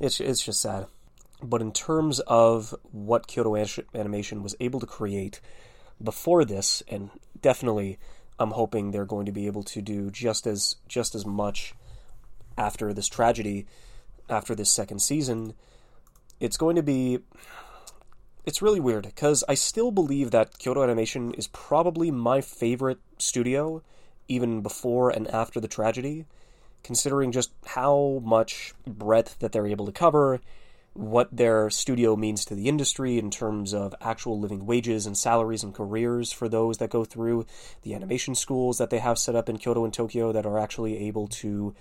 It's 0.00 0.20
it's 0.20 0.42
just 0.42 0.60
sad. 0.60 0.86
But 1.42 1.60
in 1.60 1.72
terms 1.72 2.20
of 2.20 2.74
what 2.90 3.26
Kyoto 3.26 3.56
Animation 3.94 4.42
was 4.42 4.54
able 4.60 4.80
to 4.80 4.86
create 4.86 5.40
before 6.02 6.44
this, 6.44 6.82
and 6.88 7.10
definitely, 7.40 7.98
I'm 8.38 8.52
hoping 8.52 8.90
they're 8.90 9.04
going 9.04 9.26
to 9.26 9.32
be 9.32 9.46
able 9.46 9.62
to 9.64 9.80
do 9.80 10.10
just 10.10 10.46
as 10.46 10.76
just 10.88 11.14
as 11.14 11.24
much 11.24 11.74
after 12.58 12.92
this 12.92 13.08
tragedy, 13.08 13.66
after 14.28 14.54
this 14.54 14.70
second 14.70 15.00
season. 15.00 15.54
It's 16.42 16.56
going 16.56 16.74
to 16.74 16.82
be 16.82 17.20
it's 18.44 18.60
really 18.60 18.80
weird 18.80 19.04
because 19.04 19.44
I 19.48 19.54
still 19.54 19.92
believe 19.92 20.32
that 20.32 20.58
Kyoto 20.58 20.82
Animation 20.82 21.32
is 21.34 21.46
probably 21.46 22.10
my 22.10 22.40
favorite 22.40 22.98
studio 23.16 23.84
even 24.26 24.60
before 24.60 25.10
and 25.10 25.28
after 25.28 25.60
the 25.60 25.68
tragedy, 25.68 26.26
considering 26.82 27.30
just 27.30 27.52
how 27.64 28.20
much 28.24 28.74
breadth 28.84 29.38
that 29.38 29.52
they're 29.52 29.68
able 29.68 29.86
to 29.86 29.92
cover, 29.92 30.40
what 30.94 31.28
their 31.30 31.70
studio 31.70 32.16
means 32.16 32.44
to 32.46 32.56
the 32.56 32.68
industry 32.68 33.18
in 33.18 33.30
terms 33.30 33.72
of 33.72 33.94
actual 34.00 34.40
living 34.40 34.66
wages 34.66 35.06
and 35.06 35.16
salaries 35.16 35.62
and 35.62 35.72
careers 35.72 36.32
for 36.32 36.48
those 36.48 36.78
that 36.78 36.90
go 36.90 37.04
through 37.04 37.46
the 37.82 37.94
animation 37.94 38.34
schools 38.34 38.78
that 38.78 38.90
they 38.90 38.98
have 38.98 39.16
set 39.16 39.36
up 39.36 39.48
in 39.48 39.58
Kyoto 39.58 39.84
and 39.84 39.94
Tokyo 39.94 40.32
that 40.32 40.44
are 40.44 40.58
actually 40.58 41.06
able 41.06 41.28
to 41.28 41.72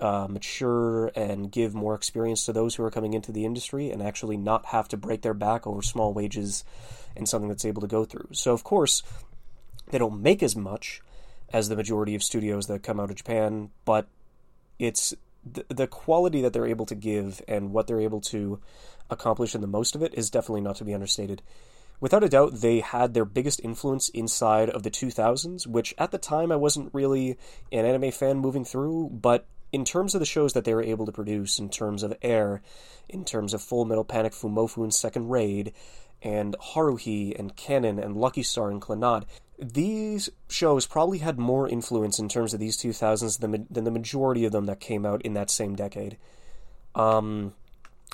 uh, 0.00 0.26
mature 0.28 1.06
and 1.14 1.50
give 1.50 1.74
more 1.74 1.94
experience 1.94 2.44
to 2.46 2.52
those 2.52 2.74
who 2.74 2.84
are 2.84 2.90
coming 2.90 3.14
into 3.14 3.32
the 3.32 3.44
industry 3.44 3.90
and 3.90 4.02
actually 4.02 4.36
not 4.36 4.66
have 4.66 4.88
to 4.88 4.96
break 4.96 5.22
their 5.22 5.34
back 5.34 5.66
over 5.66 5.82
small 5.82 6.12
wages 6.12 6.64
and 7.16 7.28
something 7.28 7.48
that's 7.48 7.64
able 7.64 7.80
to 7.80 7.88
go 7.88 8.04
through. 8.04 8.28
So, 8.32 8.52
of 8.52 8.64
course, 8.64 9.02
they 9.90 9.98
don't 9.98 10.22
make 10.22 10.42
as 10.42 10.56
much, 10.56 11.00
as 11.52 11.68
the 11.68 11.76
majority 11.76 12.14
of 12.14 12.22
studios 12.22 12.66
that 12.66 12.82
come 12.82 13.00
out 13.00 13.10
of 13.10 13.16
Japan, 13.16 13.70
but 13.84 14.06
it's 14.78 15.14
the 15.44 15.86
quality 15.86 16.40
that 16.40 16.52
they're 16.52 16.66
able 16.66 16.86
to 16.86 16.94
give 16.94 17.42
and 17.46 17.72
what 17.72 17.86
they're 17.86 18.00
able 18.00 18.20
to 18.20 18.60
accomplish 19.10 19.54
in 19.54 19.60
the 19.60 19.66
most 19.66 19.94
of 19.94 20.02
it 20.02 20.14
is 20.14 20.30
definitely 20.30 20.62
not 20.62 20.76
to 20.76 20.84
be 20.84 20.94
understated. 20.94 21.42
Without 22.00 22.24
a 22.24 22.28
doubt, 22.28 22.60
they 22.60 22.80
had 22.80 23.14
their 23.14 23.24
biggest 23.24 23.60
influence 23.62 24.08
inside 24.10 24.68
of 24.70 24.82
the 24.82 24.90
2000s, 24.90 25.66
which 25.66 25.94
at 25.96 26.10
the 26.10 26.18
time 26.18 26.52
I 26.52 26.56
wasn't 26.56 26.92
really 26.92 27.38
an 27.72 27.84
anime 27.84 28.10
fan 28.10 28.38
moving 28.38 28.64
through, 28.64 29.10
but 29.10 29.46
in 29.72 29.84
terms 29.84 30.14
of 30.14 30.20
the 30.20 30.26
shows 30.26 30.52
that 30.52 30.64
they 30.64 30.74
were 30.74 30.82
able 30.82 31.06
to 31.06 31.12
produce, 31.12 31.58
in 31.58 31.68
terms 31.68 32.02
of 32.02 32.16
Air, 32.22 32.62
in 33.08 33.24
terms 33.24 33.54
of 33.54 33.62
Full 33.62 33.84
Metal 33.84 34.04
Panic 34.04 34.32
Fumoffu's 34.32 34.96
Second 34.96 35.30
Raid, 35.30 35.72
and 36.22 36.56
Haruhi, 36.58 37.38
and 37.38 37.56
Kanon, 37.56 38.02
and 38.02 38.16
Lucky 38.16 38.42
Star, 38.42 38.70
and 38.70 38.80
Clannad, 38.80 39.24
these 39.58 40.30
shows 40.48 40.86
probably 40.86 41.18
had 41.18 41.38
more 41.38 41.68
influence 41.68 42.18
in 42.18 42.28
terms 42.28 42.54
of 42.54 42.60
these 42.60 42.76
2000s 42.76 43.38
than, 43.40 43.66
than 43.70 43.84
the 43.84 43.90
majority 43.90 44.44
of 44.44 44.52
them 44.52 44.66
that 44.66 44.80
came 44.80 45.04
out 45.04 45.22
in 45.22 45.34
that 45.34 45.50
same 45.50 45.74
decade. 45.74 46.16
Um, 46.94 47.54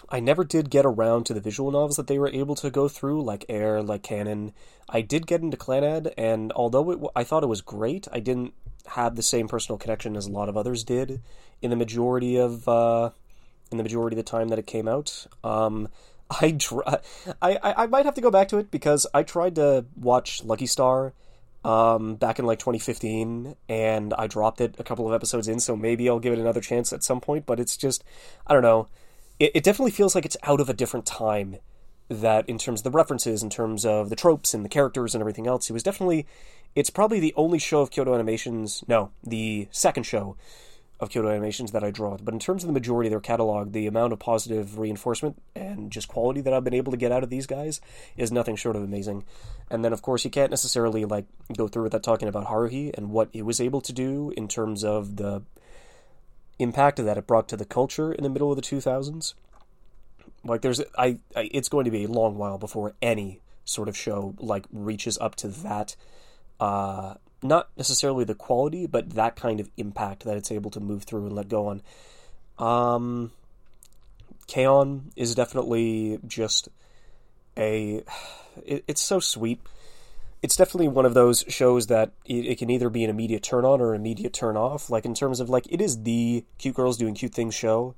I 0.08 0.20
never 0.20 0.44
did 0.44 0.70
get 0.70 0.86
around 0.86 1.24
to 1.26 1.34
the 1.34 1.40
visual 1.40 1.70
novels 1.70 1.96
that 1.96 2.06
they 2.06 2.18
were 2.18 2.28
able 2.28 2.54
to 2.56 2.70
go 2.70 2.88
through, 2.88 3.22
like 3.22 3.44
Air, 3.48 3.82
like 3.82 4.02
Kanon. 4.02 4.52
I 4.88 5.02
did 5.02 5.26
get 5.26 5.42
into 5.42 5.56
Clannad, 5.56 6.12
and 6.16 6.52
although 6.52 6.90
it, 6.90 6.98
I 7.14 7.24
thought 7.24 7.42
it 7.42 7.48
was 7.48 7.60
great, 7.60 8.08
I 8.12 8.20
didn't 8.20 8.54
have 8.86 9.16
the 9.16 9.22
same 9.22 9.46
personal 9.46 9.78
connection 9.78 10.16
as 10.16 10.26
a 10.26 10.30
lot 10.30 10.48
of 10.48 10.56
others 10.56 10.84
did 10.84 11.20
in 11.62 11.70
the 11.70 11.76
majority 11.76 12.36
of 12.36 12.66
uh, 12.68 13.10
in 13.70 13.76
the 13.76 13.82
majority 13.82 14.14
of 14.14 14.24
the 14.24 14.30
time 14.30 14.48
that 14.48 14.58
it 14.58 14.66
came 14.66 14.88
out. 14.88 15.26
Um, 15.44 15.88
I, 16.30 16.56
I, 16.86 16.98
I 17.42 17.74
I 17.76 17.86
might 17.86 18.04
have 18.04 18.14
to 18.14 18.20
go 18.20 18.30
back 18.30 18.48
to 18.48 18.58
it 18.58 18.70
because 18.70 19.06
I 19.12 19.22
tried 19.22 19.56
to 19.56 19.84
watch 19.96 20.44
Lucky 20.44 20.66
Star 20.66 21.12
um, 21.64 22.14
back 22.16 22.38
in 22.38 22.46
like 22.46 22.58
2015, 22.58 23.56
and 23.68 24.14
I 24.14 24.26
dropped 24.26 24.60
it 24.60 24.76
a 24.78 24.84
couple 24.84 25.06
of 25.06 25.14
episodes 25.14 25.48
in, 25.48 25.60
so 25.60 25.76
maybe 25.76 26.08
I'll 26.08 26.20
give 26.20 26.32
it 26.32 26.38
another 26.38 26.60
chance 26.60 26.92
at 26.92 27.04
some 27.04 27.20
point. 27.20 27.46
But 27.46 27.60
it's 27.60 27.76
just, 27.76 28.04
I 28.46 28.54
don't 28.54 28.62
know. 28.62 28.88
It, 29.40 29.52
it 29.56 29.64
definitely 29.64 29.90
feels 29.90 30.14
like 30.14 30.24
it's 30.24 30.36
out 30.44 30.60
of 30.60 30.68
a 30.68 30.74
different 30.74 31.06
time. 31.06 31.56
That 32.08 32.48
in 32.48 32.58
terms 32.58 32.80
of 32.80 32.84
the 32.84 32.90
references, 32.90 33.40
in 33.40 33.50
terms 33.50 33.86
of 33.86 34.10
the 34.10 34.16
tropes 34.16 34.52
and 34.52 34.64
the 34.64 34.68
characters 34.68 35.14
and 35.14 35.22
everything 35.22 35.46
else, 35.46 35.70
it 35.70 35.72
was 35.72 35.84
definitely. 35.84 36.26
It's 36.74 36.90
probably 36.90 37.20
the 37.20 37.34
only 37.36 37.60
show 37.60 37.80
of 37.82 37.90
Kyoto 37.90 38.14
Animations. 38.14 38.82
No, 38.88 39.12
the 39.24 39.68
second 39.70 40.04
show 40.04 40.36
of 41.00 41.08
Kyoto 41.10 41.30
Animations 41.30 41.72
that 41.72 41.82
I 41.82 41.90
draw. 41.90 42.16
But 42.18 42.34
in 42.34 42.40
terms 42.40 42.62
of 42.62 42.66
the 42.66 42.72
majority 42.72 43.08
of 43.08 43.12
their 43.12 43.20
catalog, 43.20 43.72
the 43.72 43.86
amount 43.86 44.12
of 44.12 44.18
positive 44.18 44.78
reinforcement 44.78 45.40
and 45.56 45.90
just 45.90 46.08
quality 46.08 46.42
that 46.42 46.52
I've 46.52 46.64
been 46.64 46.74
able 46.74 46.92
to 46.92 46.98
get 46.98 47.10
out 47.10 47.22
of 47.22 47.30
these 47.30 47.46
guys 47.46 47.80
is 48.16 48.30
nothing 48.30 48.56
short 48.56 48.76
of 48.76 48.82
amazing. 48.82 49.24
And 49.70 49.84
then, 49.84 49.92
of 49.92 50.02
course, 50.02 50.24
you 50.24 50.30
can't 50.30 50.50
necessarily 50.50 51.04
like 51.04 51.26
go 51.56 51.68
through 51.68 51.84
without 51.84 52.02
talking 52.02 52.28
about 52.28 52.46
Haruhi 52.46 52.96
and 52.96 53.10
what 53.10 53.30
it 53.32 53.46
was 53.46 53.60
able 53.60 53.80
to 53.82 53.92
do 53.92 54.32
in 54.36 54.46
terms 54.46 54.84
of 54.84 55.16
the 55.16 55.42
impact 56.60 56.98
that 56.98 57.18
it 57.18 57.26
brought 57.26 57.48
to 57.48 57.56
the 57.56 57.64
culture 57.64 58.12
in 58.12 58.22
the 58.22 58.30
middle 58.30 58.50
of 58.50 58.56
the 58.56 58.62
2000s. 58.62 59.34
Like, 60.44 60.62
there's, 60.62 60.80
I, 60.96 61.18
I 61.36 61.50
it's 61.52 61.68
going 61.68 61.84
to 61.84 61.90
be 61.90 62.04
a 62.04 62.08
long 62.08 62.36
while 62.36 62.58
before 62.58 62.94
any 63.02 63.40
sort 63.64 63.88
of 63.88 63.96
show 63.96 64.34
like 64.38 64.64
reaches 64.72 65.18
up 65.18 65.36
to 65.36 65.48
that 65.48 65.94
uh, 66.58 67.14
not 67.42 67.68
necessarily 67.76 68.24
the 68.24 68.34
quality, 68.34 68.86
but 68.86 69.10
that 69.10 69.34
kind 69.34 69.60
of 69.60 69.70
impact 69.76 70.24
that 70.24 70.36
it's 70.36 70.52
able 70.52 70.70
to 70.70 70.80
move 70.80 71.04
through 71.04 71.26
and 71.26 71.34
let 71.34 71.48
go 71.48 71.66
on. 71.68 71.82
Um, 72.58 73.32
K-On! 74.46 75.10
is 75.16 75.34
definitely 75.34 76.18
just 76.26 76.68
a. 77.56 78.04
It, 78.66 78.82
it's 78.88 79.00
so 79.00 79.20
sweet. 79.20 79.60
It's 80.42 80.56
definitely 80.56 80.88
one 80.88 81.04
of 81.04 81.14
those 81.14 81.44
shows 81.48 81.88
that 81.88 82.12
it, 82.24 82.46
it, 82.46 82.58
can 82.58 82.70
either 82.70 82.88
be 82.88 83.04
an 83.04 83.10
immediate 83.10 83.42
turn 83.42 83.64
on 83.64 83.80
or 83.80 83.94
immediate 83.94 84.32
turn 84.32 84.56
off. 84.56 84.88
Like 84.88 85.04
in 85.04 85.14
terms 85.14 85.38
of 85.38 85.50
like 85.50 85.66
it 85.70 85.80
is 85.80 86.02
the 86.02 86.44
cute 86.58 86.74
girls 86.74 86.96
doing 86.96 87.14
cute 87.14 87.34
things 87.34 87.54
show, 87.54 87.94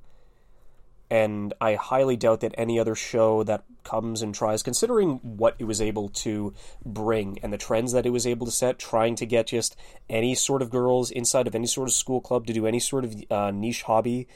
and 1.09 1.53
I 1.61 1.75
highly 1.75 2.17
doubt 2.17 2.41
that 2.41 2.55
any 2.57 2.79
other 2.79 2.95
show 2.95 3.43
that 3.43 3.63
comes 3.83 4.21
and 4.21 4.33
tries, 4.33 4.63
considering 4.63 5.19
what 5.21 5.55
it 5.59 5.65
was 5.65 5.79
able 5.79 6.09
to 6.09 6.53
bring 6.85 7.37
and 7.43 7.53
the 7.53 7.57
trends 7.57 7.91
that 7.91 8.05
it 8.05 8.09
was 8.09 8.25
able 8.25 8.45
to 8.45 8.51
set, 8.51 8.79
trying 8.79 9.15
to 9.17 9.25
get 9.25 9.47
just 9.47 9.75
any 10.09 10.33
sort 10.35 10.61
of 10.61 10.69
girls 10.69 11.11
inside 11.11 11.47
of 11.47 11.55
any 11.55 11.67
sort 11.67 11.87
of 11.87 11.93
school 11.93 12.19
club 12.19 12.47
to 12.47 12.53
do 12.53 12.65
any 12.65 12.79
sort 12.79 13.05
of 13.05 13.23
uh, 13.29 13.51
niche 13.51 13.83
hobby, 13.83 14.27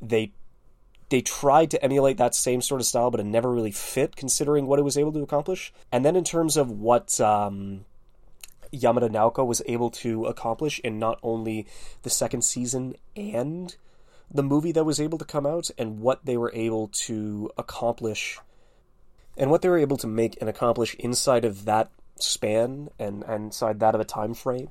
they 0.00 0.32
they 1.08 1.20
tried 1.20 1.70
to 1.70 1.82
emulate 1.82 2.18
that 2.18 2.34
same 2.34 2.60
sort 2.60 2.80
of 2.80 2.86
style, 2.86 3.10
but 3.10 3.20
it 3.20 3.26
never 3.26 3.52
really 3.52 3.70
fit, 3.70 4.16
considering 4.16 4.66
what 4.66 4.78
it 4.78 4.82
was 4.82 4.98
able 4.98 5.12
to 5.12 5.22
accomplish. 5.22 5.72
And 5.92 6.04
then 6.04 6.16
in 6.16 6.24
terms 6.24 6.56
of 6.56 6.70
what 6.70 7.20
um, 7.20 7.84
Yamada 8.72 9.08
Naoko 9.08 9.46
was 9.46 9.62
able 9.66 9.90
to 9.90 10.26
accomplish 10.26 10.80
in 10.80 10.98
not 10.98 11.18
only 11.22 11.66
the 12.02 12.10
second 12.10 12.42
season 12.42 12.96
and 13.14 13.76
the 14.30 14.42
movie 14.42 14.72
that 14.72 14.84
was 14.84 15.00
able 15.00 15.18
to 15.18 15.24
come 15.24 15.46
out 15.46 15.70
and 15.78 16.00
what 16.00 16.24
they 16.24 16.36
were 16.36 16.52
able 16.54 16.88
to 16.88 17.50
accomplish 17.56 18.40
and 19.36 19.50
what 19.50 19.62
they 19.62 19.68
were 19.68 19.78
able 19.78 19.96
to 19.98 20.06
make 20.06 20.36
and 20.40 20.50
accomplish 20.50 20.94
inside 20.96 21.44
of 21.44 21.64
that 21.66 21.90
span 22.18 22.88
and, 22.98 23.22
and 23.24 23.44
inside 23.46 23.78
that 23.80 23.94
of 23.94 24.00
a 24.00 24.04
time 24.04 24.34
frame. 24.34 24.68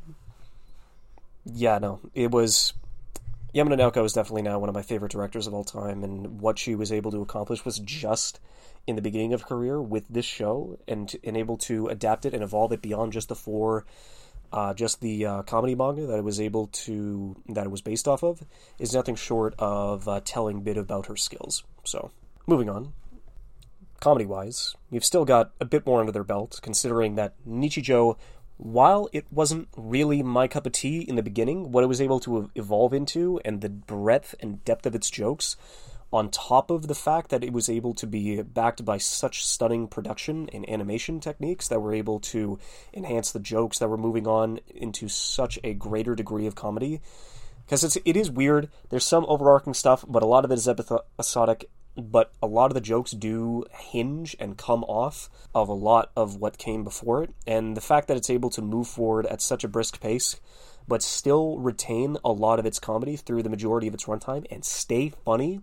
Yeah, 1.46 1.78
no, 1.78 2.02
it 2.14 2.32
was 2.32 2.74
Yamada 3.56 3.78
Naoko 3.80 4.04
is 4.04 4.12
definitely 4.12 4.42
now 4.42 4.60
one 4.60 4.68
of 4.68 4.76
my 4.76 4.82
favorite 4.82 5.14
directors 5.14 5.48
of 5.48 5.54
all 5.54 5.64
time, 5.64 6.04
and 6.04 6.42
what 6.42 6.60
she 6.60 6.76
was 6.76 6.92
able 6.92 7.10
to 7.12 7.22
accomplish 7.22 7.64
was 7.64 7.80
just 7.80 8.42
in 8.86 8.98
the 8.98 9.02
beginning 9.02 9.34
of 9.34 9.44
her 9.44 9.48
career 9.48 9.82
with 9.82 10.06
this 10.10 10.26
show 10.26 10.78
and, 10.90 11.16
and 11.24 11.38
able 11.38 11.56
to 11.58 11.88
adapt 11.88 12.26
it 12.26 12.34
and 12.34 12.44
evolve 12.44 12.74
it 12.74 12.82
beyond 12.82 13.14
just 13.14 13.30
the 13.30 13.36
four 13.36 13.86
uh, 14.52 14.74
just 14.74 15.02
the 15.02 15.26
uh, 15.26 15.42
comedy 15.44 15.74
manga 15.74 16.06
that 16.06 16.18
it 16.18 16.24
was 16.24 16.40
able 16.40 16.68
to 16.68 17.36
that 17.48 17.66
it 17.66 17.72
was 17.72 17.82
based 17.82 18.08
off 18.08 18.24
of 18.24 18.44
is 18.80 18.94
nothing 18.94 19.16
short 19.16 19.56
of 19.58 20.08
a 20.08 20.22
telling 20.22 20.62
bit 20.62 20.78
about 20.78 21.08
her 21.08 21.16
skills. 21.16 21.64
So, 21.84 22.12
moving 22.46 22.70
on. 22.70 22.94
Comedy 24.02 24.26
wise, 24.26 24.76
you've 24.92 25.06
still 25.06 25.26
got 25.26 25.52
a 25.60 25.66
bit 25.66 25.86
more 25.86 26.00
under 26.00 26.12
their 26.12 26.24
belt, 26.24 26.60
considering 26.62 27.16
that 27.16 27.34
Nichijou, 27.48 28.18
while 28.58 29.10
it 29.12 29.26
wasn't 29.32 29.68
really 29.76 30.24
my 30.24 30.48
cup 30.48 30.66
of 30.66 30.72
tea 30.72 31.00
in 31.02 31.16
the 31.16 31.24
beginning, 31.24 31.72
what 31.72 31.84
it 31.84 31.88
was 31.88 32.02
able 32.02 32.20
to 32.22 32.50
evolve 32.56 32.94
into 32.94 33.40
and 33.44 33.62
the 33.62 33.70
breadth 33.70 34.36
and 34.40 34.64
depth 34.64 34.86
of 34.86 34.96
its 34.96 35.10
jokes 35.10 35.56
on 36.14 36.30
top 36.30 36.72
of 36.72 36.88
the 36.88 36.96
fact 36.96 37.30
that 37.30 37.44
it 37.44 37.52
was 37.52 37.70
able 37.70 37.94
to 37.94 38.08
be 38.08 38.42
backed 38.42 38.86
by 38.86 38.98
such 38.98 39.46
stunning 39.46 39.88
production 39.88 40.50
and 40.54 40.70
animation 40.70 41.20
techniques 41.20 41.68
that 41.68 41.82
were 41.82 41.94
able 41.94 42.20
to 42.20 42.58
enhance 42.94 43.32
the 43.32 43.40
jokes 43.40 43.80
that 43.80 43.90
were 43.90 43.98
moving 43.98 44.26
on 44.26 44.60
into 44.74 45.10
such 45.10 45.60
a 45.64 45.74
greater 45.74 46.16
degree 46.16 46.48
of 46.48 46.56
comedy. 46.56 47.02
Because 47.66 47.84
it's 47.84 47.98
it 48.06 48.16
is 48.16 48.30
weird. 48.30 48.70
There's 48.90 49.04
some 49.04 49.26
overarching 49.28 49.74
stuff, 49.74 50.06
but 50.08 50.24
a 50.24 50.28
lot 50.28 50.46
of 50.46 50.52
it 50.52 50.56
is 50.56 50.68
episodic. 50.68 51.70
But 51.98 52.32
a 52.42 52.48
lot 52.48 52.72
of 52.72 52.74
the 52.74 52.82
jokes 52.82 53.12
do 53.12 53.66
hinge 53.72 54.36
and 54.40 54.58
come 54.58 54.84
off 54.84 55.30
of 55.54 55.70
a 55.70 55.74
lot 55.74 56.12
of 56.16 56.36
what 56.36 56.58
came 56.58 56.84
before 56.84 57.24
it, 57.24 57.34
and 57.48 57.76
the 57.78 57.82
fact 57.82 58.08
that 58.08 58.18
it's 58.18 58.30
able 58.30 58.50
to 58.52 58.62
move 58.62 58.88
forward 58.88 59.26
at 59.28 59.42
such 59.42 59.64
a 59.64 59.70
brisk 59.70 60.02
pace 60.02 60.40
but 60.88 61.02
still 61.02 61.58
retain 61.58 62.16
a 62.24 62.32
lot 62.32 62.60
of 62.60 62.66
its 62.66 62.78
comedy 62.78 63.16
through 63.16 63.42
the 63.42 63.50
majority 63.50 63.88
of 63.88 63.94
its 63.96 64.06
runtime 64.06 64.46
and 64.52 64.64
stay 64.64 65.12
funny 65.24 65.60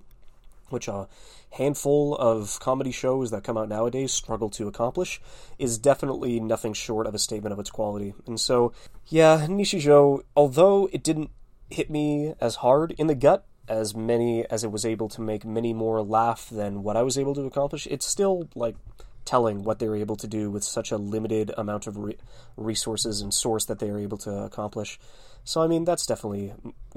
which 0.72 0.88
a 0.88 1.06
handful 1.50 2.16
of 2.16 2.58
comedy 2.58 2.90
shows 2.90 3.30
that 3.30 3.44
come 3.44 3.58
out 3.58 3.68
nowadays 3.68 4.12
struggle 4.12 4.48
to 4.50 4.66
accomplish, 4.66 5.20
is 5.58 5.78
definitely 5.78 6.40
nothing 6.40 6.72
short 6.72 7.06
of 7.06 7.14
a 7.14 7.18
statement 7.18 7.52
of 7.52 7.58
its 7.58 7.70
quality. 7.70 8.14
And 8.26 8.40
so, 8.40 8.72
yeah, 9.08 9.46
Nichijou, 9.48 10.22
although 10.34 10.88
it 10.92 11.02
didn't 11.02 11.30
hit 11.70 11.90
me 11.90 12.34
as 12.40 12.56
hard 12.56 12.92
in 12.92 13.06
the 13.06 13.14
gut 13.14 13.44
as 13.68 13.94
many 13.94 14.44
as 14.46 14.64
it 14.64 14.72
was 14.72 14.84
able 14.84 15.08
to 15.10 15.20
make 15.20 15.44
many 15.44 15.72
more 15.72 16.02
laugh 16.02 16.48
than 16.50 16.82
what 16.82 16.96
I 16.96 17.02
was 17.02 17.16
able 17.16 17.34
to 17.34 17.42
accomplish, 17.42 17.86
it's 17.86 18.06
still 18.06 18.48
like 18.54 18.76
telling 19.24 19.62
what 19.62 19.78
they 19.78 19.88
were 19.88 19.96
able 19.96 20.16
to 20.16 20.26
do 20.26 20.50
with 20.50 20.64
such 20.64 20.90
a 20.90 20.96
limited 20.96 21.52
amount 21.56 21.86
of 21.86 21.96
re- 21.96 22.16
resources 22.56 23.20
and 23.20 23.32
source 23.32 23.64
that 23.66 23.78
they 23.78 23.90
were 23.90 23.98
able 23.98 24.18
to 24.18 24.30
accomplish. 24.30 24.98
So 25.44 25.62
I 25.62 25.66
mean, 25.66 25.84
that's 25.84 26.06
definitely 26.06 26.52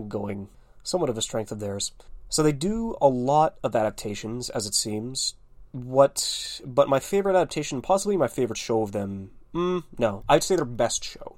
going 0.08 0.50
somewhat 0.84 1.10
of 1.10 1.18
a 1.18 1.22
strength 1.22 1.52
of 1.52 1.60
theirs. 1.60 1.92
So 2.30 2.44
they 2.44 2.52
do 2.52 2.96
a 3.02 3.08
lot 3.08 3.56
of 3.64 3.76
adaptations, 3.76 4.50
as 4.50 4.66
it 4.66 4.74
seems. 4.74 5.36
What, 5.72 6.62
but 6.66 6.90
my 6.90 7.00
favorite 7.00 7.36
adaptation, 7.36 7.82
possibly 7.82 8.18
my 8.18 8.28
favorite 8.28 8.58
show 8.58 8.82
of 8.82 8.92
them, 8.92 9.32
mm, 9.54 9.84
no, 9.98 10.24
I'd 10.28 10.44
say 10.44 10.56
their 10.56 10.66
best 10.66 11.04
show 11.04 11.38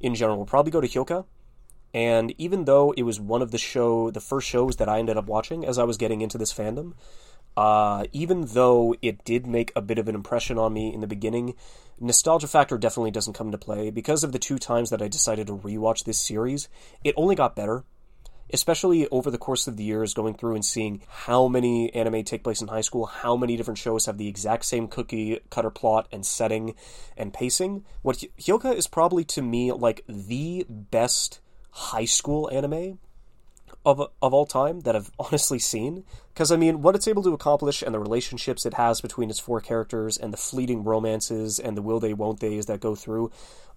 in 0.00 0.14
general 0.14 0.38
will 0.38 0.46
probably 0.46 0.70
go 0.70 0.80
to 0.80 0.88
Hyouka. 0.88 1.24
And 1.94 2.34
even 2.38 2.64
though 2.64 2.92
it 2.92 3.02
was 3.02 3.18
one 3.18 3.42
of 3.42 3.50
the 3.50 3.58
show, 3.58 4.10
the 4.10 4.20
first 4.20 4.48
shows 4.48 4.76
that 4.76 4.88
I 4.88 4.98
ended 4.98 5.16
up 5.16 5.26
watching 5.26 5.64
as 5.64 5.78
I 5.78 5.84
was 5.84 5.96
getting 5.96 6.20
into 6.20 6.38
this 6.38 6.52
fandom, 6.52 6.92
uh, 7.56 8.04
even 8.12 8.46
though 8.46 8.94
it 9.02 9.24
did 9.24 9.46
make 9.46 9.72
a 9.74 9.82
bit 9.82 9.98
of 9.98 10.08
an 10.08 10.14
impression 10.14 10.58
on 10.58 10.72
me 10.72 10.92
in 10.92 11.00
the 11.00 11.06
beginning, 11.06 11.54
nostalgia 11.98 12.46
factor 12.46 12.78
definitely 12.78 13.10
doesn't 13.10 13.32
come 13.32 13.48
into 13.48 13.58
play 13.58 13.90
because 13.90 14.22
of 14.22 14.32
the 14.32 14.38
two 14.38 14.58
times 14.58 14.90
that 14.90 15.02
I 15.02 15.08
decided 15.08 15.46
to 15.46 15.56
rewatch 15.56 16.04
this 16.04 16.18
series. 16.18 16.68
It 17.02 17.14
only 17.16 17.34
got 17.34 17.56
better 17.56 17.84
especially 18.52 19.06
over 19.08 19.30
the 19.30 19.38
course 19.38 19.66
of 19.66 19.76
the 19.76 19.84
years, 19.84 20.14
going 20.14 20.34
through 20.34 20.54
and 20.54 20.64
seeing 20.64 21.02
how 21.08 21.48
many 21.48 21.92
anime 21.94 22.24
take 22.24 22.42
place 22.42 22.62
in 22.62 22.68
high 22.68 22.80
school, 22.80 23.06
how 23.06 23.36
many 23.36 23.56
different 23.56 23.78
shows 23.78 24.06
have 24.06 24.18
the 24.18 24.28
exact 24.28 24.64
same 24.64 24.88
cookie 24.88 25.38
cutter 25.50 25.70
plot 25.70 26.08
and 26.12 26.24
setting 26.24 26.74
and 27.16 27.32
pacing. 27.32 27.84
What 28.02 28.24
Hyouka 28.40 28.74
is 28.74 28.86
probably 28.86 29.24
to 29.24 29.42
me 29.42 29.72
like 29.72 30.04
the 30.08 30.64
best 30.68 31.40
high 31.70 32.04
school 32.04 32.48
anime 32.52 32.98
of 33.84 34.00
of 34.20 34.34
all 34.34 34.46
time 34.46 34.80
that 34.80 34.96
I've 34.96 35.10
honestly 35.18 35.58
seen. 35.58 36.04
Because 36.32 36.52
I 36.52 36.56
mean, 36.56 36.82
what 36.82 36.94
it's 36.94 37.08
able 37.08 37.22
to 37.24 37.34
accomplish 37.34 37.82
and 37.82 37.94
the 37.94 37.98
relationships 37.98 38.66
it 38.66 38.74
has 38.74 39.00
between 39.00 39.30
its 39.30 39.40
four 39.40 39.60
characters 39.60 40.16
and 40.16 40.32
the 40.32 40.36
fleeting 40.36 40.84
romances 40.84 41.58
and 41.58 41.76
the 41.76 41.82
will 41.82 42.00
they 42.00 42.14
won't 42.14 42.40
they's 42.40 42.66
that 42.66 42.80
go 42.80 42.94
through, 42.94 43.30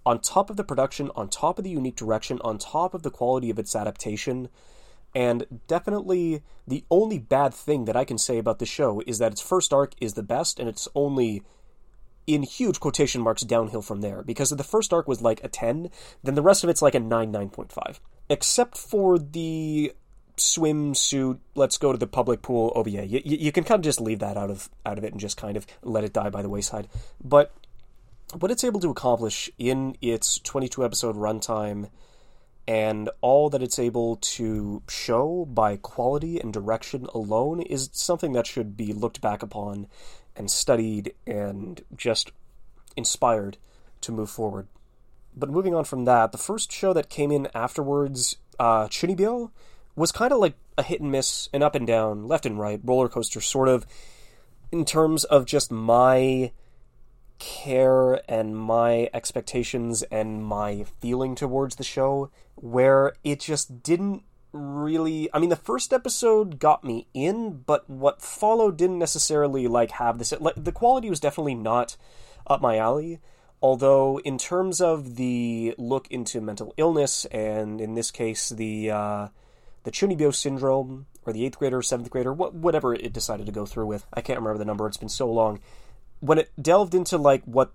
on 0.06 0.20
top 0.20 0.50
of 0.50 0.58
the 0.58 0.64
production, 0.64 1.10
on 1.16 1.30
top 1.30 1.58
of 1.58 1.64
the 1.64 1.70
unique 1.70 1.96
direction, 1.96 2.40
on 2.44 2.58
top 2.58 2.94
of 2.94 3.04
the 3.04 3.12
quality 3.12 3.50
of 3.50 3.60
its 3.60 3.76
adaptation. 3.76 4.50
And 5.14 5.62
definitely 5.68 6.42
the 6.68 6.86
only 6.90 7.20
bad 7.20 7.54
thing 7.54 7.86
that 7.86 7.98
I 7.98 8.06
can 8.06 8.18
say 8.18 8.38
about 8.38 8.60
the 8.60 8.66
show 8.66 9.02
is 9.06 9.20
that 9.20 9.34
its 9.34 9.42
first 9.42 9.74
arc 9.74 9.94
is 10.00 10.14
the 10.14 10.24
best, 10.24 10.60
and 10.60 10.70
it's 10.70 10.88
only 10.96 11.44
in 12.36 12.44
huge 12.44 12.80
quotation 12.80 13.22
marks 13.22 13.42
downhill 13.44 13.82
from 13.82 14.02
there. 14.02 14.24
Because 14.24 14.50
the 14.50 14.64
first 14.64 14.94
arc 14.94 15.08
was 15.08 15.22
like 15.22 15.44
a 15.44 15.48
10 15.48 15.90
then 16.24 16.36
the 16.36 16.42
rest 16.42 16.64
of 16.64 16.70
it's 16.70 16.82
like 16.82 16.96
a 16.96 17.00
9 17.00 17.32
9.5 17.32 18.00
except 18.30 18.78
for 18.78 19.18
the 19.20 19.94
swimsuit 20.38 21.38
let's 21.56 21.78
go 21.78 21.92
to 21.92 21.98
the 21.98 22.08
public 22.08 22.42
pool 22.42 22.72
yeah 22.88 23.02
you, 23.02 23.22
you 23.24 23.52
can 23.52 23.64
kind 23.64 23.78
of 23.80 23.84
just 23.84 24.02
leave 24.02 24.20
that 24.20 24.38
out 24.38 24.50
of 24.50 24.70
out 24.86 24.98
of 24.98 25.04
it 25.04 25.12
and 25.12 25.20
just 25.20 25.38
kind 25.38 25.56
of 25.56 25.68
let 25.84 26.04
it 26.04 26.14
die 26.14 26.30
by 26.30 26.42
the 26.42 26.50
wayside. 26.50 26.88
But 27.24 27.54
what 28.38 28.52
it's 28.52 28.64
able 28.64 28.80
to 28.80 28.90
accomplish 28.90 29.50
in 29.58 29.96
its 30.02 30.40
22 30.40 30.86
episode 30.86 31.16
runtime 31.16 31.90
and 32.68 33.10
all 33.22 33.50
that 33.50 33.62
it's 33.62 33.80
able 33.80 34.16
to 34.18 34.82
show 34.88 35.46
by 35.46 35.76
quality 35.78 36.40
and 36.40 36.54
direction 36.54 37.08
alone 37.14 37.62
is 37.62 37.90
something 37.92 38.32
that 38.34 38.48
should 38.48 38.78
be 38.78 38.94
looked 38.94 39.20
back 39.20 39.44
upon 39.44 39.88
and 40.42 40.50
studied 40.50 41.14
and 41.28 41.84
just 41.96 42.32
inspired 42.98 43.58
to 44.02 44.12
move 44.12 44.30
forward. 44.30 44.68
But 45.38 45.52
moving 45.52 45.76
on 45.76 45.84
from 45.84 46.06
that, 46.06 46.32
the 46.32 46.40
first 46.40 46.72
show 46.72 46.94
that 46.94 47.12
came 47.12 47.32
in 47.32 47.48
afterwards, 47.54 48.38
uh, 48.60 48.88
Chunibyo, 48.88 49.52
was 49.96 50.12
kind 50.12 50.34
of 50.34 50.40
like 50.40 50.56
a 50.80 50.84
hit 50.84 51.00
and 51.00 51.12
miss, 51.12 51.48
an 51.54 51.62
up 51.62 51.76
and 51.76 51.86
down, 51.86 52.28
left 52.28 52.48
and 52.48 52.60
right, 52.60 52.82
roller 52.84 53.08
coaster, 53.08 53.40
sort 53.40 53.68
of, 53.68 53.86
in 54.72 54.84
terms 54.84 55.26
of 55.26 55.46
just 55.46 55.72
my 55.72 56.52
care 57.38 58.20
and 58.28 58.58
my 58.58 59.10
expectations 59.14 60.02
and 60.04 60.44
my 60.44 60.86
feeling 61.00 61.36
towards 61.36 61.76
the 61.76 61.84
show, 61.84 62.32
where 62.56 63.14
it 63.24 63.40
just 63.40 63.84
didn't 63.84 64.24
really 64.54 65.30
I 65.34 65.40
mean 65.40 65.50
the 65.50 65.56
first 65.56 65.94
episode 65.94 66.60
got 66.60 66.84
me 66.84 67.08
in, 67.14 67.64
but 67.66 67.90
what 67.90 68.22
followed 68.22 68.78
didn't 68.78 69.00
necessarily 69.00 69.68
like 69.68 69.92
have 69.92 70.18
this 70.18 70.34
like, 70.40 70.56
the 70.58 70.72
quality 70.72 71.10
was 71.10 71.20
definitely 71.20 71.56
not 71.56 71.98
up 72.48 72.62
my 72.62 72.78
alley. 72.78 73.20
Although 73.62 74.20
in 74.20 74.38
terms 74.38 74.82
of 74.82 75.16
the 75.18 75.76
look 75.78 76.08
into 76.10 76.42
mental 76.42 76.74
illness 76.78 77.26
and 77.26 77.80
in 77.80 77.94
this 77.94 78.12
case 78.12 78.50
the 78.50 78.92
uh, 78.92 79.28
the 79.84 79.92
Chunibyo 79.92 80.34
syndrome 80.34 81.06
or 81.26 81.34
the 81.34 81.46
eighth 81.46 81.60
grader, 81.60 81.82
seventh 81.82 82.10
grader, 82.10 82.34
wh- 82.34 82.54
whatever 82.54 82.94
it 82.94 83.14
decided 83.14 83.46
to 83.46 83.52
go 83.52 83.66
through 83.66 83.86
with, 83.86 84.06
I 84.14 84.22
can't 84.22 84.40
remember 84.40 84.58
the 84.58 84.66
number. 84.66 84.88
It's 84.88 84.98
been 84.98 85.10
so 85.10 85.32
long. 85.32 85.60
When 86.20 86.40
it 86.40 86.52
delved 86.60 86.96
into 86.96 87.18
like 87.18 87.44
what 87.46 87.72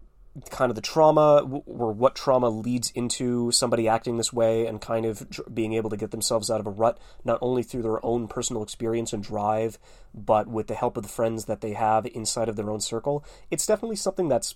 kind 0.51 0.71
of 0.71 0.75
the 0.75 0.83
trauma 0.83 1.43
or 1.67 1.93
what 1.93 2.15
trauma 2.15 2.49
leads 2.49 2.91
into 2.91 3.51
somebody 3.51 3.89
acting 3.89 4.17
this 4.17 4.33
way 4.33 4.67
and 4.67 4.81
kind 4.81 5.07
of 5.07 5.27
being 5.53 5.73
able 5.73 5.89
to 5.89 5.97
get 5.97 6.11
themselves 6.11 6.51
out 6.51 6.61
of 6.61 6.67
a 6.67 6.71
rut 6.71 6.99
not 7.25 7.39
only 7.41 7.63
through 7.63 7.83
their 7.83 8.05
own 8.05 8.29
personal 8.29 8.63
experience 8.63 9.13
and 9.13 9.23
drive 9.23 9.79
but 10.15 10.47
with 10.47 10.67
the 10.67 10.75
help 10.75 10.97
of 10.97 11.03
the 11.03 11.09
friends 11.09 11.47
that 11.47 11.61
they 11.61 11.73
have 11.73 12.07
inside 12.07 12.49
of 12.49 12.57
their 12.57 12.71
own 12.71 12.81
circle. 12.81 13.25
It's 13.51 13.67
definitely 13.67 13.97
something 13.97 14.29
that's 14.29 14.55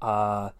uh 0.00 0.50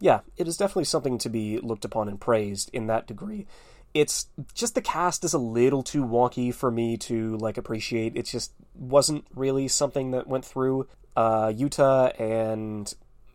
yeah 0.00 0.20
it 0.36 0.46
is 0.46 0.56
definitely 0.56 0.84
something 0.84 1.18
to 1.18 1.28
be 1.28 1.58
looked 1.58 1.84
upon 1.84 2.08
and 2.08 2.20
praised 2.20 2.70
in 2.72 2.86
that 2.86 3.06
degree. 3.06 3.46
It's 3.92 4.28
just 4.54 4.74
the 4.74 4.82
cast 4.82 5.24
is 5.24 5.32
a 5.32 5.38
little 5.38 5.82
too 5.82 6.04
wonky 6.04 6.54
for 6.54 6.70
me 6.70 6.96
to 6.98 7.36
like 7.38 7.58
appreciate. 7.58 8.16
It 8.16 8.26
just 8.26 8.52
wasn't 8.74 9.26
really 9.34 9.66
something 9.66 10.12
that 10.12 10.28
went 10.28 10.44
through 10.44 10.86
uh 11.16 11.48
yuta 11.48 12.18
and 12.20 12.94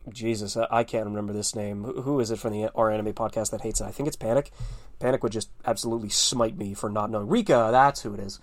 Jesus, 0.09 0.57
I 0.57 0.83
can't 0.83 1.05
remember 1.05 1.33
this 1.33 1.55
name. 1.55 1.83
Who 1.83 2.19
is 2.19 2.31
it 2.31 2.39
from 2.39 2.53
the 2.53 2.69
our 2.75 2.91
anime 2.91 3.13
podcast 3.13 3.51
that 3.51 3.61
hates 3.61 3.79
it? 3.79 3.85
I 3.85 3.91
think 3.91 4.07
it's 4.07 4.17
Panic. 4.17 4.51
Panic 4.99 5.23
would 5.23 5.31
just 5.31 5.49
absolutely 5.65 6.09
smite 6.09 6.57
me 6.57 6.73
for 6.73 6.89
not 6.89 7.09
knowing. 7.09 7.27
Rika, 7.27 7.69
that's 7.71 8.01
who 8.01 8.13
it 8.13 8.19
is. 8.19 8.39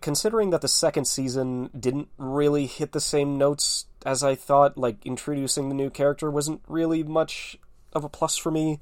Considering 0.00 0.50
that 0.50 0.60
the 0.60 0.68
second 0.68 1.06
season 1.06 1.70
didn't 1.78 2.08
really 2.16 2.66
hit 2.66 2.92
the 2.92 3.00
same 3.00 3.38
notes 3.38 3.86
as 4.04 4.22
I 4.22 4.34
thought, 4.34 4.78
like 4.78 5.04
introducing 5.04 5.68
the 5.68 5.74
new 5.74 5.90
character 5.90 6.30
wasn't 6.30 6.62
really 6.68 7.02
much 7.02 7.58
of 7.92 8.04
a 8.04 8.08
plus 8.08 8.36
for 8.36 8.50
me. 8.50 8.78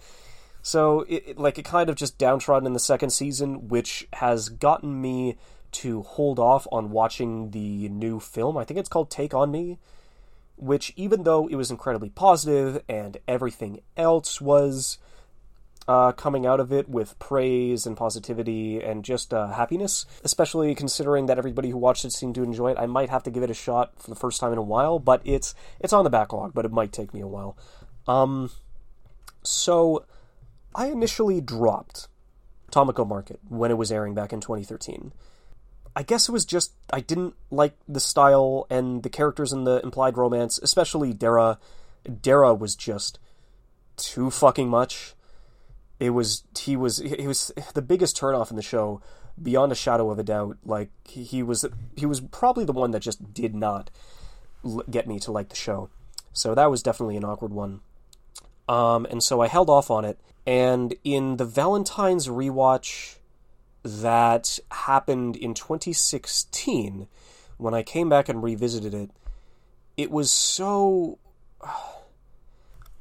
So, 0.63 1.01
it, 1.03 1.25
it, 1.27 1.39
like, 1.39 1.59
it 1.59 1.67
kind 1.67 1.91
of 1.91 1.97
just 1.97 2.17
downtrodden 2.17 2.67
in 2.67 2.73
the 2.73 2.79
second 2.79 3.11
season, 3.11 3.69
which 3.69 4.09
has 4.15 4.49
gotten 4.49 4.99
me 4.99 5.37
to 5.73 6.03
hold 6.03 6.39
off 6.39 6.67
on 6.73 6.91
watching 6.91 7.51
the 7.51 7.89
new 7.91 8.19
film. 8.19 8.57
I 8.57 8.65
think 8.65 8.81
it's 8.81 8.89
called 8.89 9.11
Take 9.11 9.35
on 9.35 9.51
Me 9.51 9.79
which, 10.57 10.93
even 10.97 11.25
though 11.25 11.47
it 11.49 11.57
was 11.57 11.71
incredibly 11.71 12.11
positive 12.11 12.83
and 12.89 13.19
everything 13.27 13.81
else 13.97 14.41
was 14.41 14.99
uh, 15.87 16.13
coming 16.13 16.47
out 16.47 16.61
of 16.61 16.73
it 16.73 16.89
with 16.89 17.19
praise 17.19 17.87
and 17.87 17.97
positivity 17.97 18.83
and 18.83 19.05
just 19.05 19.35
uh, 19.35 19.49
happiness, 19.49 20.07
especially 20.23 20.75
considering 20.75 21.27
that 21.27 21.39
everybody 21.39 21.71
who 21.71 21.77
watched 21.77 22.05
it 22.05 22.13
seemed 22.13 22.35
to 22.35 22.43
enjoy 22.43 22.71
it, 22.71 22.79
I 22.79 22.87
might 22.87 23.11
have 23.11 23.23
to 23.25 23.31
give 23.31 23.43
it 23.43 23.51
a 23.51 23.55
shot 23.55 23.93
for 24.01 24.09
the 24.09 24.17
first 24.17 24.41
time 24.41 24.53
in 24.53 24.59
a 24.59 24.63
while. 24.63 24.99
But 24.99 25.21
it's 25.25 25.55
it's 25.81 25.93
on 25.93 26.05
the 26.05 26.11
backlog, 26.11 26.55
but 26.55 26.65
it 26.65 26.73
might 26.73 26.93
take 26.93 27.13
me 27.13 27.21
a 27.21 27.27
while. 27.27 27.57
Um, 28.07 28.51
so 29.43 30.05
I 30.75 30.87
initially 30.87 31.41
dropped 31.41 32.09
Tamako 32.71 33.07
Market 33.07 33.41
when 33.49 33.71
it 33.71 33.79
was 33.79 33.93
airing 33.93 34.15
back 34.15 34.33
in 34.33 34.41
2013. 34.41 35.13
I 35.97 36.03
guess 36.03 36.29
it 36.29 36.33
was 36.33 36.45
just 36.45 36.73
I 36.93 37.01
didn't 37.01 37.35
like 37.51 37.77
the 37.89 38.01
style 38.01 38.67
and 38.69 39.03
the 39.03 39.09
characters 39.09 39.53
in 39.53 39.65
the 39.65 39.81
implied 39.83 40.17
romance, 40.17 40.59
especially 40.63 41.13
Dera. 41.13 41.59
Dera 42.21 42.55
was 42.55 42.75
just 42.75 43.19
too 43.97 44.31
fucking 44.31 44.69
much. 44.69 45.15
It 46.01 46.11
was 46.11 46.43
he 46.59 46.77
was 46.77 46.99
he 46.99 47.27
was 47.27 47.53
the 47.75 47.83
biggest 47.83 48.19
turnoff 48.19 48.51
in 48.51 48.57
the 48.57 48.63
show 48.63 49.01
beyond 49.41 49.73
a 49.73 49.77
shadow 49.77 50.11
of 50.11 50.19
a 50.19 50.25
doubt. 50.25 50.59
Like 50.65 50.91
he 51.07 51.43
was 51.43 51.65
he 51.97 52.07
was 52.07 52.21
probably 52.21 52.65
the 52.65 52.73
one 52.73 52.91
that 52.91 53.01
just 53.01 53.33
did 53.33 53.55
not 53.55 53.91
get 54.91 55.07
me 55.07 55.21
to 55.21 55.33
like 55.33 55.49
the 55.49 55.57
show. 55.57 55.91
So 56.33 56.55
that 56.55 56.71
was 56.71 56.83
definitely 56.83 57.17
an 57.17 57.25
awkward 57.25 57.53
one. 57.53 57.81
Um, 58.69 59.07
and 59.11 59.23
so 59.23 59.41
I 59.41 59.47
held 59.47 59.71
off 59.71 59.91
on 59.91 60.05
it. 60.05 60.19
And 60.47 60.95
in 61.05 61.37
the 61.37 61.45
Valentine's 61.45 62.29
rewatch 62.29 63.17
that 63.85 64.59
happened 64.71 65.37
in 65.37 65.55
2016 65.55 67.07
when 67.59 67.75
I 67.75 67.83
came 67.83 68.09
back 68.09 68.29
and 68.29 68.43
revisited 68.43 68.95
it. 68.95 69.11
It 69.97 70.11
was 70.11 70.33
so. 70.33 71.19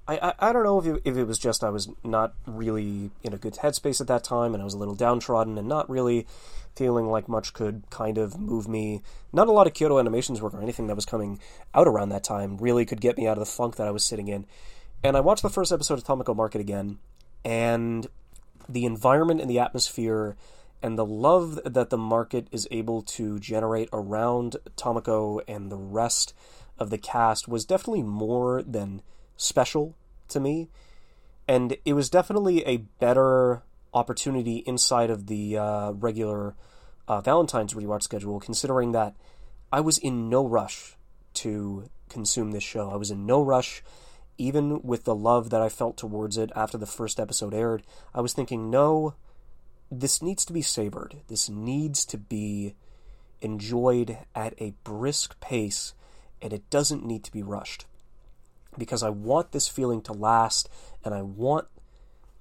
I, 0.06 0.18
I, 0.18 0.50
I 0.50 0.52
don't 0.54 0.66
know 0.66 0.80
if 0.80 0.86
it, 0.86 1.02
if 1.06 1.16
it 1.16 1.24
was 1.24 1.40
just 1.40 1.64
I 1.64 1.70
was 1.70 1.88
not 2.04 2.34
really 2.46 3.12
in 3.22 3.34
a 3.34 3.38
good 3.38 3.54
headspace 3.54 4.02
at 4.02 4.08
that 4.08 4.26
time 4.26 4.54
and 4.54 4.62
I 4.62 4.66
was 4.66 4.74
a 4.74 4.78
little 4.78 4.96
downtrodden 4.96 5.58
and 5.58 5.66
not 5.66 5.90
really 5.90 6.28
feeling 6.76 7.08
like 7.08 7.30
much 7.30 7.54
could 7.54 7.84
kind 7.90 8.18
of 8.18 8.38
move 8.38 8.68
me. 8.68 9.02
Not 9.32 9.48
a 9.48 9.54
lot 9.54 9.66
of 9.66 9.74
Kyoto 9.74 10.00
Animations 10.00 10.42
work 10.42 10.54
or 10.54 10.62
anything 10.62 10.88
that 10.88 10.96
was 10.96 11.06
coming 11.06 11.40
out 11.74 11.88
around 11.88 12.10
that 12.10 12.24
time 12.24 12.58
really 12.58 12.86
could 12.86 13.00
get 13.00 13.18
me 13.18 13.28
out 13.28 13.38
of 13.38 13.40
the 13.40 13.50
funk 13.50 13.78
that 13.78 13.88
I 13.88 13.92
was 13.92 14.04
sitting 14.04 14.28
in. 14.28 14.46
And 15.04 15.16
I 15.16 15.22
watched 15.22 15.44
the 15.44 15.50
first 15.50 15.72
episode 15.72 16.00
of 16.00 16.04
Tamako 16.04 16.36
Market 16.36 16.62
again, 16.62 16.98
and 17.44 18.08
the 18.70 18.86
environment 18.86 19.42
and 19.42 19.50
the 19.50 19.60
atmosphere 19.60 20.38
and 20.84 21.00
the 21.00 21.06
love 21.06 21.62
that 21.64 21.90
the 21.90 21.98
market 21.98 22.48
is 22.52 22.68
able 22.70 23.02
to 23.02 23.40
generate 23.40 23.88
around 23.94 24.58
Tamako 24.76 25.40
and 25.48 25.72
the 25.72 25.78
rest 25.78 26.34
of 26.78 26.90
the 26.90 26.98
cast 26.98 27.48
was 27.48 27.64
definitely 27.64 28.04
more 28.04 28.62
than 28.62 29.02
special 29.38 29.96
to 30.28 30.42
me. 30.42 30.70
And 31.48 31.78
it 31.86 31.94
was 31.94 32.10
definitely 32.10 32.66
a 32.68 32.78
better 32.78 33.64
opportunity 33.94 34.58
inside 34.58 35.10
of 35.10 35.28
the 35.28 35.58
uh, 35.58 35.92
regular 35.92 36.54
uh, 37.08 37.22
Valentine's 37.22 37.74
rewatch 37.74 38.04
schedule, 38.04 38.42
considering 38.42 38.92
that 38.92 39.16
I 39.72 39.80
was 39.80 39.98
in 39.98 40.30
no 40.30 40.46
rush 40.46 40.98
to 41.36 41.90
consume 42.10 42.52
this 42.52 42.64
show. 42.64 42.92
I 42.92 42.98
was 42.98 43.10
in 43.10 43.26
no 43.26 43.42
rush, 43.42 43.84
even 44.38 44.82
with 44.82 45.06
the 45.06 45.16
love 45.16 45.50
that 45.52 45.62
I 45.62 45.70
felt 45.70 45.96
towards 45.96 46.38
it 46.38 46.52
after 46.56 46.78
the 46.78 46.86
first 46.86 47.22
episode 47.22 47.54
aired. 47.54 47.84
I 48.14 48.20
was 48.20 48.34
thinking, 48.34 48.70
no, 48.70 49.16
this 50.00 50.22
needs 50.22 50.46
to 50.46 50.54
be 50.54 50.62
savored. 50.62 51.18
This 51.28 51.50
needs 51.50 52.06
to 52.06 52.18
be 52.18 52.76
enjoyed 53.42 54.18
at 54.34 54.54
a 54.60 54.74
brisk 54.84 55.40
pace, 55.40 55.94
and 56.42 56.54
it 56.54 56.70
doesn't 56.70 57.06
need 57.06 57.24
to 57.26 57.32
be 57.32 57.44
rushed. 57.44 57.86
Because 58.78 59.04
I 59.04 59.10
want 59.10 59.52
this 59.52 59.68
feeling 59.68 60.02
to 60.04 60.14
last, 60.14 60.70
and 61.04 61.14
I 61.14 61.22
want 61.22 61.68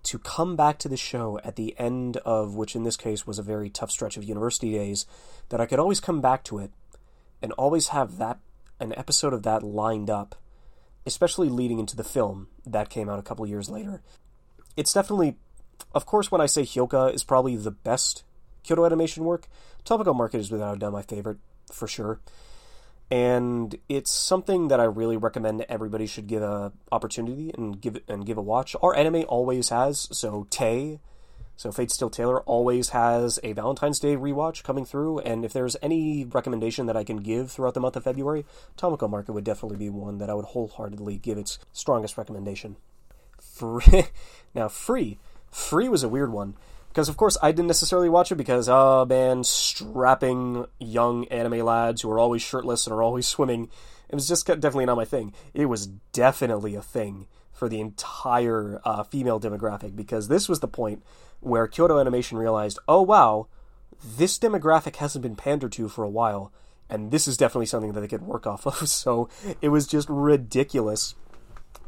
to 0.04 0.18
come 0.18 0.56
back 0.56 0.78
to 0.78 0.88
the 0.88 0.96
show 0.96 1.38
at 1.44 1.56
the 1.56 1.74
end 1.78 2.16
of, 2.18 2.54
which 2.54 2.74
in 2.74 2.82
this 2.82 2.96
case 2.96 3.26
was 3.26 3.38
a 3.38 3.42
very 3.42 3.70
tough 3.70 3.90
stretch 3.90 4.16
of 4.16 4.24
university 4.24 4.72
days, 4.72 5.06
that 5.50 5.60
I 5.60 5.66
could 5.66 5.78
always 5.78 6.00
come 6.00 6.20
back 6.20 6.42
to 6.44 6.58
it 6.58 6.72
and 7.40 7.52
always 7.52 7.88
have 7.88 8.18
that 8.18 8.38
an 8.80 8.92
episode 8.96 9.32
of 9.32 9.44
that 9.44 9.62
lined 9.62 10.10
up, 10.10 10.34
especially 11.06 11.48
leading 11.48 11.78
into 11.78 11.96
the 11.96 12.02
film 12.02 12.48
that 12.66 12.90
came 12.90 13.08
out 13.08 13.18
a 13.18 13.22
couple 13.22 13.46
years 13.46 13.70
later. 13.70 14.02
It's 14.76 14.92
definitely 14.92 15.36
of 15.94 16.06
course, 16.06 16.30
when 16.30 16.40
I 16.40 16.46
say 16.46 16.62
Hyouka 16.62 17.14
is 17.14 17.24
probably 17.24 17.56
the 17.56 17.70
best 17.70 18.24
Kyoto 18.62 18.84
Animation 18.84 19.24
work, 19.24 19.48
Tamako 19.84 20.14
Market 20.14 20.38
is 20.38 20.50
without 20.50 20.76
a 20.76 20.78
doubt 20.78 20.92
my 20.92 21.02
favorite, 21.02 21.38
for 21.70 21.88
sure. 21.88 22.20
And 23.10 23.76
it's 23.88 24.10
something 24.10 24.68
that 24.68 24.80
I 24.80 24.84
really 24.84 25.18
recommend 25.18 25.66
everybody 25.68 26.06
should 26.06 26.26
give 26.26 26.42
a 26.42 26.72
opportunity 26.90 27.52
and 27.56 27.78
give 27.78 28.00
and 28.08 28.24
give 28.24 28.38
a 28.38 28.42
watch. 28.42 28.74
Our 28.82 28.96
anime 28.96 29.24
always 29.28 29.68
has, 29.68 30.08
so 30.12 30.46
Tay, 30.48 30.98
so 31.56 31.70
Fate 31.70 31.90
Steel 31.90 32.10
Tailor 32.10 32.40
always 32.42 32.88
has 32.90 33.38
a 33.42 33.52
Valentine's 33.52 34.00
Day 34.00 34.16
rewatch 34.16 34.62
coming 34.62 34.84
through, 34.84 35.18
and 35.20 35.44
if 35.44 35.52
there's 35.52 35.76
any 35.82 36.24
recommendation 36.24 36.86
that 36.86 36.96
I 36.96 37.04
can 37.04 37.18
give 37.18 37.50
throughout 37.52 37.74
the 37.74 37.80
month 37.80 37.96
of 37.96 38.04
February, 38.04 38.46
Tamako 38.76 39.10
Market 39.10 39.32
would 39.32 39.44
definitely 39.44 39.76
be 39.76 39.90
one 39.90 40.18
that 40.18 40.30
I 40.30 40.34
would 40.34 40.46
wholeheartedly 40.46 41.18
give 41.18 41.38
its 41.38 41.58
strongest 41.72 42.16
recommendation. 42.16 42.76
Free, 43.40 44.04
now 44.54 44.68
free, 44.68 45.18
free 45.52 45.88
was 45.88 46.02
a 46.02 46.08
weird 46.08 46.32
one 46.32 46.56
because 46.88 47.08
of 47.08 47.16
course 47.16 47.36
I 47.40 47.52
didn't 47.52 47.68
necessarily 47.68 48.08
watch 48.08 48.32
it 48.32 48.36
because 48.36 48.68
oh 48.68 49.04
man, 49.04 49.44
strapping 49.44 50.66
young 50.80 51.28
anime 51.28 51.64
lads 51.64 52.02
who 52.02 52.10
are 52.10 52.18
always 52.18 52.42
shirtless 52.42 52.86
and 52.86 52.94
are 52.94 53.02
always 53.02 53.26
swimming. 53.28 53.70
It 54.08 54.16
was 54.16 54.28
just 54.28 54.46
definitely 54.46 54.86
not 54.86 54.96
my 54.96 55.04
thing. 55.04 55.32
It 55.54 55.66
was 55.66 55.86
definitely 55.86 56.74
a 56.74 56.82
thing 56.82 57.28
for 57.52 57.68
the 57.68 57.80
entire 57.80 58.80
uh, 58.84 59.04
female 59.04 59.38
demographic 59.38 59.94
because 59.94 60.28
this 60.28 60.48
was 60.48 60.60
the 60.60 60.68
point 60.68 61.02
where 61.40 61.66
Kyoto 61.66 61.98
Animation 61.98 62.36
realized, 62.36 62.78
oh 62.88 63.02
wow, 63.02 63.46
this 64.04 64.38
demographic 64.38 64.96
hasn't 64.96 65.22
been 65.22 65.36
pandered 65.36 65.72
to 65.72 65.88
for 65.88 66.04
a 66.04 66.10
while, 66.10 66.52
and 66.90 67.10
this 67.10 67.28
is 67.28 67.36
definitely 67.36 67.66
something 67.66 67.92
that 67.92 68.00
they 68.00 68.08
could 68.08 68.22
work 68.22 68.46
off 68.46 68.66
of. 68.66 68.88
So 68.88 69.28
it 69.60 69.68
was 69.68 69.86
just 69.86 70.08
ridiculous 70.10 71.14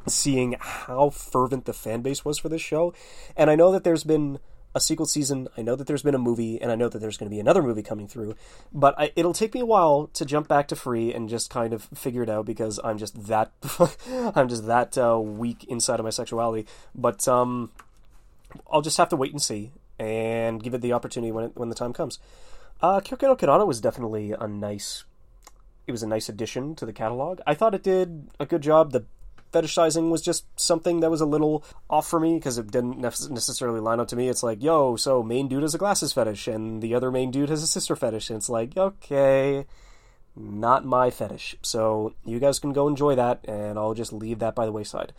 seeing 0.07 0.57
how 0.59 1.11
fervent 1.11 1.65
the 1.65 1.73
fan 1.73 2.03
base 2.03 2.25
was 2.25 2.39
for 2.39 2.49
this 2.49 2.63
show. 2.63 2.95
And 3.37 3.51
I 3.51 3.57
know 3.57 3.73
that 3.73 3.85
there's 3.85 4.05
been 4.05 4.39
a 4.75 4.81
sequel 4.81 5.07
season. 5.07 5.49
I 5.57 5.63
know 5.63 5.77
that 5.77 5.87
there's 5.87 6.03
been 6.03 6.15
a 6.15 6.19
movie, 6.19 6.61
and 6.61 6.71
I 6.71 6.75
know 6.75 6.89
that 6.89 6.99
there's 6.99 7.17
going 7.17 7.31
to 7.31 7.35
be 7.35 7.41
another 7.41 7.63
movie 7.63 7.83
coming 7.83 8.09
through. 8.09 8.35
But 8.73 8.99
I, 8.99 9.13
it'll 9.15 9.33
take 9.33 9.55
me 9.55 9.61
a 9.61 9.67
while 9.67 10.09
to 10.15 10.25
jump 10.25 10.49
back 10.49 10.69
to 10.69 10.77
free 10.77 11.15
and 11.15 11.29
just 11.29 11.49
kind 11.51 11.73
of 11.73 11.85
figure 11.95 12.23
it 12.23 12.29
out 12.29 12.45
because 12.45 12.81
I'm 12.83 12.99
just 12.99 13.27
that 13.27 13.53
I'm 14.35 14.49
just 14.49 14.67
that 14.67 14.99
uh, 14.99 15.19
weak 15.19 15.65
inside 15.65 16.01
of 16.01 16.05
my 16.05 16.11
sexuality. 16.11 16.67
But 16.95 17.27
um, 17.29 17.71
I'll 18.71 18.83
just 18.83 18.99
have 18.99 19.09
to 19.11 19.17
wait 19.17 19.33
and 19.33 19.41
see 19.41 19.73
and 19.99 20.63
give 20.63 20.75
it 20.75 20.81
the 20.81 20.93
opportunity 20.93 21.31
when 21.31 21.45
it, 21.45 21.53
when 21.55 21.69
the 21.69 21.75
time 21.75 21.93
comes. 21.93 22.19
Uh, 22.83 23.01
Kyoukai 23.01 23.47
no 23.47 23.65
was 23.65 23.81
definitely 23.81 24.33
a 24.33 24.49
nice. 24.49 25.05
It 25.87 25.93
was 25.93 26.03
a 26.03 26.07
nice 26.07 26.29
addition 26.29 26.75
to 26.77 26.87
the 26.87 26.93
catalog. 26.93 27.41
I 27.47 27.55
thought 27.55 27.75
it 27.75 27.83
did 27.83 28.29
a 28.41 28.47
good 28.47 28.63
job. 28.63 28.93
The 28.93 29.05
fetishizing 29.55 30.11
was 30.11 30.21
just 30.21 30.45
something 30.59 31.01
that 31.01 31.11
was 31.11 31.21
a 31.21 31.27
little 31.27 31.65
off 31.89 32.09
for 32.09 32.19
me 32.19 32.35
because 32.35 32.59
it 32.59 32.71
didn't 32.71 32.99
necessarily 32.99 33.81
line 33.81 34.01
up 34.01 34.09
to 34.09 34.17
me. 34.17 34.29
It's 34.29 34.43
like, 34.43 34.63
yo, 34.63 34.97
so 34.97 35.23
main 35.23 35.49
dude 35.49 35.63
has 35.63 35.75
a 35.75 35.79
glasses 35.79 36.13
fetish 36.13 36.49
and 36.49 36.83
the 36.83 36.95
other 36.95 37.11
main 37.11 37.31
dude 37.31 37.49
has 37.49 37.63
a 37.63 37.67
sister 37.67 37.95
fetish. 37.95 38.31
And 38.31 38.39
it's 38.39 38.49
like, 38.49 38.77
okay, 38.77 39.67
not 40.37 40.85
my 40.85 41.11
fetish. 41.11 41.57
So 41.63 42.15
you 42.25 42.41
guys 42.41 42.59
can 42.59 42.73
go 42.73 42.89
enjoy 42.89 43.15
that, 43.15 43.45
and 43.45 43.79
I'll 43.79 43.95
just 43.95 44.13
leave 44.13 44.41
that 44.41 44.55
by 44.55 44.67
the 44.67 44.73
wayside. 44.73 45.13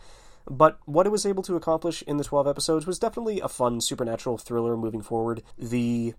But 0.48 0.78
what 0.84 1.06
it 1.06 1.10
was 1.10 1.26
able 1.26 1.42
to 1.44 1.56
accomplish 1.56 2.02
in 2.02 2.18
the 2.18 2.24
12 2.24 2.46
episodes 2.46 2.86
was 2.86 2.98
definitely 2.98 3.40
a 3.40 3.48
fun 3.48 3.80
supernatural 3.80 4.38
thriller 4.38 4.76
moving 4.76 5.02
forward. 5.02 5.42
The 5.58 6.14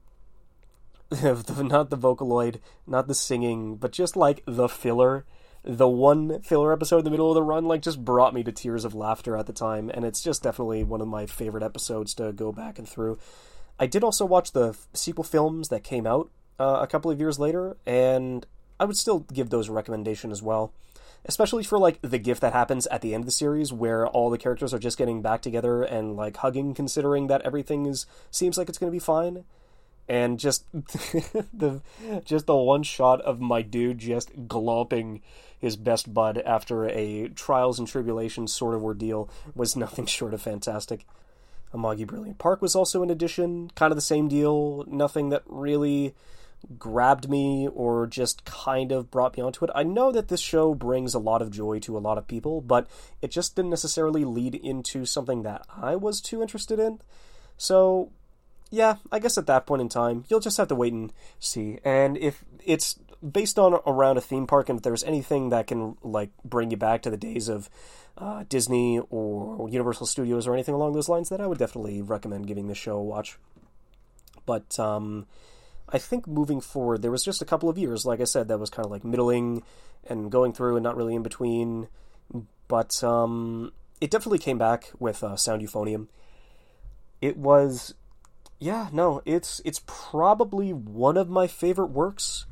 not 1.23 1.89
the 1.89 1.95
vocaloid, 1.97 2.60
not 2.86 3.08
the 3.08 3.15
singing, 3.15 3.77
but 3.77 3.93
just 3.93 4.17
like 4.17 4.43
the 4.45 4.67
filler 4.67 5.25
the 5.63 5.87
one 5.87 6.41
filler 6.41 6.71
episode 6.71 6.99
in 6.99 7.03
the 7.03 7.11
middle 7.11 7.29
of 7.29 7.35
the 7.35 7.43
run 7.43 7.65
like 7.65 7.81
just 7.81 8.03
brought 8.03 8.33
me 8.33 8.43
to 8.43 8.51
tears 8.51 8.85
of 8.85 8.95
laughter 8.95 9.35
at 9.35 9.47
the 9.47 9.53
time 9.53 9.89
and 9.93 10.05
it's 10.05 10.21
just 10.21 10.43
definitely 10.43 10.83
one 10.83 11.01
of 11.01 11.07
my 11.07 11.25
favorite 11.25 11.63
episodes 11.63 12.13
to 12.13 12.31
go 12.31 12.51
back 12.51 12.79
and 12.79 12.87
through. 12.87 13.17
I 13.79 13.85
did 13.85 14.03
also 14.03 14.25
watch 14.25 14.51
the 14.53 14.77
sequel 14.93 15.23
films 15.23 15.69
that 15.69 15.83
came 15.83 16.07
out 16.07 16.29
uh, 16.59 16.79
a 16.81 16.87
couple 16.87 17.11
of 17.11 17.19
years 17.19 17.37
later 17.37 17.77
and 17.85 18.45
i 18.79 18.85
would 18.85 18.97
still 18.97 19.19
give 19.33 19.49
those 19.49 19.69
a 19.69 19.73
recommendation 19.73 20.31
as 20.31 20.41
well. 20.41 20.71
Especially 21.25 21.63
for 21.63 21.77
like 21.77 21.99
the 22.01 22.19
gift 22.19 22.41
that 22.41 22.53
happens 22.53 22.87
at 22.87 23.01
the 23.01 23.13
end 23.13 23.23
of 23.23 23.25
the 23.25 23.31
series 23.31 23.73
where 23.73 24.07
all 24.07 24.29
the 24.29 24.37
characters 24.37 24.73
are 24.73 24.79
just 24.79 24.97
getting 24.97 25.21
back 25.21 25.41
together 25.41 25.83
and 25.83 26.15
like 26.15 26.37
hugging 26.37 26.73
considering 26.73 27.27
that 27.27 27.41
everything 27.41 27.85
is 27.85 28.05
seems 28.31 28.57
like 28.57 28.69
it's 28.69 28.77
going 28.77 28.89
to 28.89 28.95
be 28.95 28.99
fine. 28.99 29.43
And 30.07 30.39
just 30.39 30.63
the 30.71 31.81
just 32.23 32.45
the 32.45 32.55
one 32.55 32.83
shot 32.83 33.19
of 33.21 33.41
my 33.41 33.61
dude 33.61 33.97
just 33.97 34.47
glomping 34.47 35.19
his 35.59 35.75
best 35.75 36.13
bud 36.13 36.37
after 36.45 36.85
a 36.85 37.29
trials 37.29 37.79
and 37.79 37.87
tribulations 37.87 38.53
sort 38.53 38.75
of 38.75 38.83
ordeal 38.83 39.29
was 39.55 39.75
nothing 39.75 40.05
short 40.07 40.33
of 40.33 40.41
fantastic. 40.41 41.05
Amagi 41.73 42.07
Brilliant 42.07 42.37
Park 42.37 42.61
was 42.61 42.75
also 42.75 43.03
an 43.03 43.09
addition, 43.09 43.69
kind 43.75 43.91
of 43.91 43.97
the 43.97 44.01
same 44.01 44.27
deal, 44.27 44.85
nothing 44.87 45.29
that 45.29 45.43
really 45.45 46.15
grabbed 46.77 47.29
me 47.29 47.67
or 47.73 48.07
just 48.07 48.43
kind 48.45 48.91
of 48.91 49.11
brought 49.11 49.37
me 49.37 49.43
onto 49.43 49.63
it. 49.63 49.71
I 49.75 49.83
know 49.83 50.11
that 50.11 50.27
this 50.27 50.41
show 50.41 50.73
brings 50.73 51.13
a 51.13 51.19
lot 51.19 51.41
of 51.41 51.51
joy 51.51 51.79
to 51.79 51.97
a 51.97 51.99
lot 51.99 52.17
of 52.17 52.27
people, 52.27 52.61
but 52.61 52.87
it 53.21 53.31
just 53.31 53.55
didn't 53.55 53.69
necessarily 53.69 54.25
lead 54.25 54.55
into 54.55 55.05
something 55.05 55.43
that 55.43 55.65
I 55.69 55.95
was 55.95 56.21
too 56.21 56.41
interested 56.41 56.79
in. 56.79 56.99
So, 57.57 58.11
yeah, 58.69 58.95
I 59.11 59.19
guess 59.19 59.37
at 59.37 59.47
that 59.47 59.65
point 59.65 59.81
in 59.81 59.89
time, 59.89 60.25
you'll 60.29 60.39
just 60.39 60.57
have 60.57 60.67
to 60.69 60.75
wait 60.75 60.93
and 60.93 61.13
see. 61.39 61.79
And 61.83 62.17
if 62.17 62.43
it's 62.65 62.99
based 63.21 63.58
on 63.58 63.80
around 63.86 64.17
a 64.17 64.21
theme 64.21 64.47
park, 64.47 64.69
and 64.69 64.77
if 64.80 64.84
there's 64.84 65.03
anything 65.03 65.49
that 65.49 65.67
can 65.67 65.97
like 66.03 66.32
bring 66.43 66.71
you 66.71 66.77
back 66.77 67.01
to 67.03 67.10
the 67.10 67.17
days 67.17 67.49
of 67.49 67.69
uh, 68.17 68.43
Disney 68.49 68.99
or 69.10 69.69
Universal 69.69 70.08
Studios 70.08 70.47
or 70.47 70.53
anything 70.53 70.75
along 70.75 70.93
those 70.93 71.10
lines, 71.10 71.30
then 71.30 71.41
I 71.41 71.47
would 71.47 71.58
definitely 71.58 72.01
recommend 72.01 72.47
giving 72.47 72.67
this 72.67 72.77
show 72.77 72.97
a 72.97 73.03
watch. 73.03 73.38
But 74.45 74.80
um, 74.80 75.27
I 75.89 75.97
think 75.97 76.27
moving 76.27 76.62
forward, 76.62 77.01
there 77.01 77.12
was 77.12 77.23
just 77.23 77.41
a 77.41 77.45
couple 77.45 77.69
of 77.69 77.77
years, 77.77 78.06
like 78.06 78.21
I 78.21 78.25
said, 78.25 78.47
that 78.47 78.60
was 78.60 78.69
kind 78.69 78.86
of 78.86 78.91
like 78.91 79.03
middling 79.03 79.63
and 80.10 80.32
going 80.32 80.53
through 80.53 80.77
and 80.77 80.84
not 80.84 80.95
really 80.95 81.15
in 81.15 81.23
between. 81.23 81.88
But 82.67 83.03
um, 83.03 83.71
it 84.01 84.12
definitely 84.12 84.39
came 84.39 84.58
back 84.58 84.91
with 84.99 85.23
uh, 85.23 85.36
Sound 85.36 85.62
Euphonium. 85.62 86.08
It 87.21 87.38
was, 87.38 87.93
yeah, 88.60 88.89
no, 88.91 89.21
it's 89.25 89.62
it's 89.65 89.82
probably 89.86 90.71
one 90.71 91.17
of 91.17 91.30
my 91.30 91.47
favorite 91.47 91.91
works. 91.91 92.45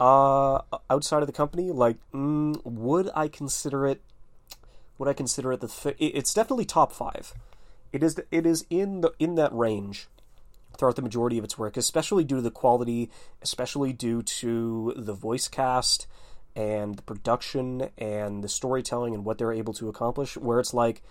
Uh, 0.00 0.62
outside 0.88 1.22
of 1.22 1.26
the 1.26 1.32
company, 1.32 1.70
like, 1.70 1.98
mm, 2.14 2.58
would 2.64 3.10
I 3.14 3.28
consider 3.28 3.86
it? 3.86 4.00
Would 4.96 5.08
I 5.08 5.12
consider 5.12 5.52
it 5.52 5.60
the? 5.60 5.68
Th- 5.68 5.96
it's 5.98 6.32
definitely 6.32 6.64
top 6.64 6.90
five. 6.90 7.34
It 7.92 8.02
is. 8.02 8.18
It 8.30 8.46
is 8.46 8.64
in 8.70 9.02
the 9.02 9.12
in 9.18 9.34
that 9.34 9.52
range 9.54 10.08
throughout 10.78 10.96
the 10.96 11.02
majority 11.02 11.36
of 11.36 11.44
its 11.44 11.58
work, 11.58 11.76
especially 11.76 12.24
due 12.24 12.36
to 12.36 12.42
the 12.42 12.50
quality, 12.50 13.10
especially 13.42 13.92
due 13.92 14.22
to 14.22 14.94
the 14.96 15.12
voice 15.12 15.48
cast 15.48 16.06
and 16.56 16.96
the 16.96 17.02
production 17.02 17.90
and 17.98 18.42
the 18.42 18.48
storytelling 18.48 19.14
and 19.14 19.24
what 19.24 19.36
they're 19.36 19.52
able 19.52 19.74
to 19.74 19.88
accomplish. 19.90 20.36
Where 20.36 20.60
it's 20.60 20.72
like, 20.72 21.02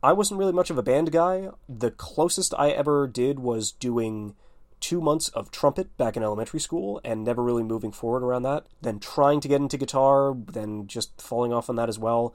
I 0.00 0.12
wasn't 0.12 0.38
really 0.38 0.52
much 0.52 0.70
of 0.70 0.78
a 0.78 0.82
band 0.82 1.10
guy. 1.10 1.50
The 1.68 1.90
closest 1.90 2.54
I 2.56 2.70
ever 2.70 3.08
did 3.08 3.40
was 3.40 3.72
doing 3.72 4.36
two 4.80 5.00
months 5.00 5.28
of 5.30 5.50
trumpet 5.50 5.96
back 5.96 6.16
in 6.16 6.22
elementary 6.22 6.60
school 6.60 7.00
and 7.04 7.24
never 7.24 7.42
really 7.42 7.62
moving 7.62 7.92
forward 7.92 8.22
around 8.22 8.42
that. 8.42 8.66
Then 8.80 8.98
trying 8.98 9.40
to 9.40 9.48
get 9.48 9.60
into 9.60 9.76
guitar, 9.76 10.34
then 10.34 10.86
just 10.86 11.20
falling 11.20 11.52
off 11.52 11.68
on 11.68 11.76
that 11.76 11.88
as 11.88 11.98
well 11.98 12.34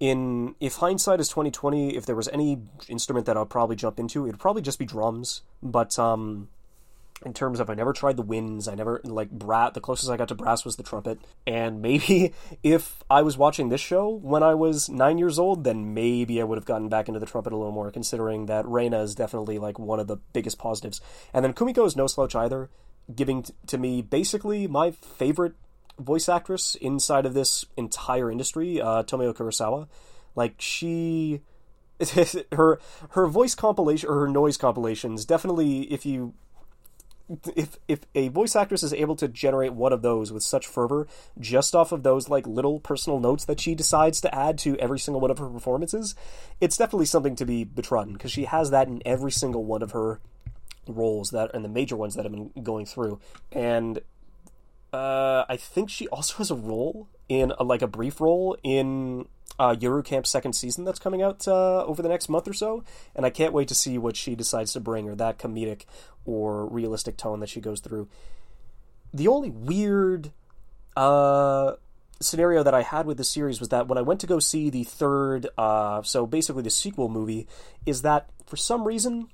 in 0.00 0.54
if 0.60 0.76
hindsight 0.76 1.20
is 1.20 1.28
2020 1.28 1.96
if 1.96 2.06
there 2.06 2.14
was 2.14 2.28
any 2.28 2.58
instrument 2.88 3.26
that 3.26 3.36
i'd 3.36 3.50
probably 3.50 3.74
jump 3.74 3.98
into 3.98 4.26
it'd 4.26 4.38
probably 4.38 4.62
just 4.62 4.78
be 4.78 4.84
drums 4.84 5.42
but 5.62 5.98
um 5.98 6.48
in 7.24 7.34
terms 7.34 7.60
of 7.60 7.68
i 7.68 7.74
never 7.74 7.92
tried 7.92 8.16
the 8.16 8.22
winds 8.22 8.68
i 8.68 8.74
never 8.74 9.00
like 9.04 9.30
brat 9.30 9.74
the 9.74 9.80
closest 9.80 10.10
i 10.10 10.16
got 10.16 10.28
to 10.28 10.34
brass 10.34 10.64
was 10.64 10.76
the 10.76 10.82
trumpet 10.82 11.18
and 11.46 11.82
maybe 11.82 12.32
if 12.62 13.02
i 13.10 13.22
was 13.22 13.36
watching 13.36 13.68
this 13.68 13.80
show 13.80 14.08
when 14.08 14.42
i 14.42 14.54
was 14.54 14.88
nine 14.88 15.18
years 15.18 15.38
old 15.38 15.64
then 15.64 15.94
maybe 15.94 16.40
i 16.40 16.44
would 16.44 16.58
have 16.58 16.64
gotten 16.64 16.88
back 16.88 17.08
into 17.08 17.20
the 17.20 17.26
trumpet 17.26 17.52
a 17.52 17.56
little 17.56 17.72
more 17.72 17.90
considering 17.90 18.46
that 18.46 18.66
reina 18.66 19.02
is 19.02 19.14
definitely 19.14 19.58
like 19.58 19.78
one 19.78 19.98
of 19.98 20.06
the 20.06 20.16
biggest 20.32 20.58
positives 20.58 21.00
and 21.34 21.44
then 21.44 21.52
kumiko 21.52 21.86
is 21.86 21.96
no 21.96 22.06
slouch 22.06 22.34
either 22.34 22.70
giving 23.14 23.42
t- 23.42 23.54
to 23.66 23.78
me 23.78 24.02
basically 24.02 24.66
my 24.66 24.90
favorite 24.90 25.54
voice 25.98 26.28
actress 26.28 26.74
inside 26.76 27.26
of 27.26 27.34
this 27.34 27.64
entire 27.76 28.30
industry, 28.30 28.80
uh, 28.80 29.02
Tomoyo 29.02 29.34
Kurosawa. 29.34 29.88
Like 30.34 30.54
she, 30.58 31.40
her 32.52 32.78
her 33.10 33.26
voice 33.26 33.54
compilation 33.54 34.08
or 34.08 34.20
her 34.20 34.28
noise 34.28 34.56
compilations 34.56 35.24
definitely. 35.24 35.82
If 35.92 36.06
you 36.06 36.34
if 37.54 37.76
if 37.88 38.00
a 38.14 38.28
voice 38.28 38.56
actress 38.56 38.82
is 38.82 38.92
able 38.92 39.16
to 39.16 39.28
generate 39.28 39.72
one 39.72 39.92
of 39.92 40.02
those 40.02 40.32
with 40.32 40.42
such 40.42 40.66
fervor 40.66 41.06
just 41.38 41.74
off 41.74 41.92
of 41.92 42.02
those 42.02 42.28
like 42.28 42.46
little 42.46 42.80
personal 42.80 43.20
notes 43.20 43.44
that 43.44 43.60
she 43.60 43.74
decides 43.74 44.20
to 44.20 44.34
add 44.34 44.58
to 44.58 44.76
every 44.78 44.98
single 44.98 45.20
one 45.20 45.30
of 45.30 45.38
her 45.38 45.48
performances, 45.48 46.14
it's 46.60 46.76
definitely 46.76 47.06
something 47.06 47.36
to 47.36 47.44
be 47.44 47.64
betrodden 47.64 48.14
because 48.14 48.32
she 48.32 48.44
has 48.44 48.70
that 48.70 48.88
in 48.88 49.02
every 49.04 49.32
single 49.32 49.64
one 49.64 49.82
of 49.82 49.90
her 49.92 50.20
roles 50.86 51.30
that 51.30 51.50
and 51.54 51.64
the 51.64 51.68
major 51.68 51.96
ones 51.96 52.14
that 52.14 52.24
have 52.24 52.32
been 52.32 52.50
going 52.62 52.86
through. 52.86 53.20
And 53.52 54.00
uh, 54.92 55.44
I 55.48 55.56
think 55.56 55.90
she 55.90 56.08
also 56.08 56.36
has 56.38 56.50
a 56.50 56.54
role 56.54 57.08
in 57.28 57.52
a, 57.58 57.64
like 57.64 57.82
a 57.82 57.86
brief 57.86 58.20
role 58.20 58.56
in 58.62 59.26
uh, 59.58 59.74
Yuru 59.74 60.04
Camp's 60.04 60.30
second 60.30 60.54
season 60.54 60.84
that's 60.84 60.98
coming 60.98 61.22
out 61.22 61.46
uh, 61.48 61.84
over 61.84 62.00
the 62.00 62.08
next 62.08 62.28
month 62.28 62.48
or 62.48 62.52
so, 62.52 62.84
and 63.14 63.26
I 63.26 63.30
can't 63.30 63.52
wait 63.52 63.68
to 63.68 63.74
see 63.74 63.98
what 63.98 64.16
she 64.16 64.34
decides 64.34 64.72
to 64.72 64.80
bring 64.80 65.08
or 65.08 65.14
that 65.16 65.38
comedic 65.38 65.84
or 66.24 66.66
realistic 66.66 67.16
tone 67.16 67.40
that 67.40 67.48
she 67.48 67.60
goes 67.60 67.80
through. 67.80 68.08
The 69.12 69.28
only 69.28 69.50
weird 69.50 70.32
uh, 70.96 71.74
scenario 72.20 72.62
that 72.62 72.74
I 72.74 72.82
had 72.82 73.06
with 73.06 73.16
the 73.16 73.24
series 73.24 73.60
was 73.60 73.70
that 73.70 73.88
when 73.88 73.98
I 73.98 74.02
went 74.02 74.20
to 74.20 74.26
go 74.26 74.38
see 74.38 74.70
the 74.70 74.84
third, 74.84 75.48
uh, 75.56 76.02
so 76.02 76.26
basically 76.26 76.62
the 76.62 76.70
sequel 76.70 77.08
movie, 77.08 77.46
is 77.84 78.02
that 78.02 78.28
for 78.46 78.56
some 78.56 78.86
reason 78.86 79.28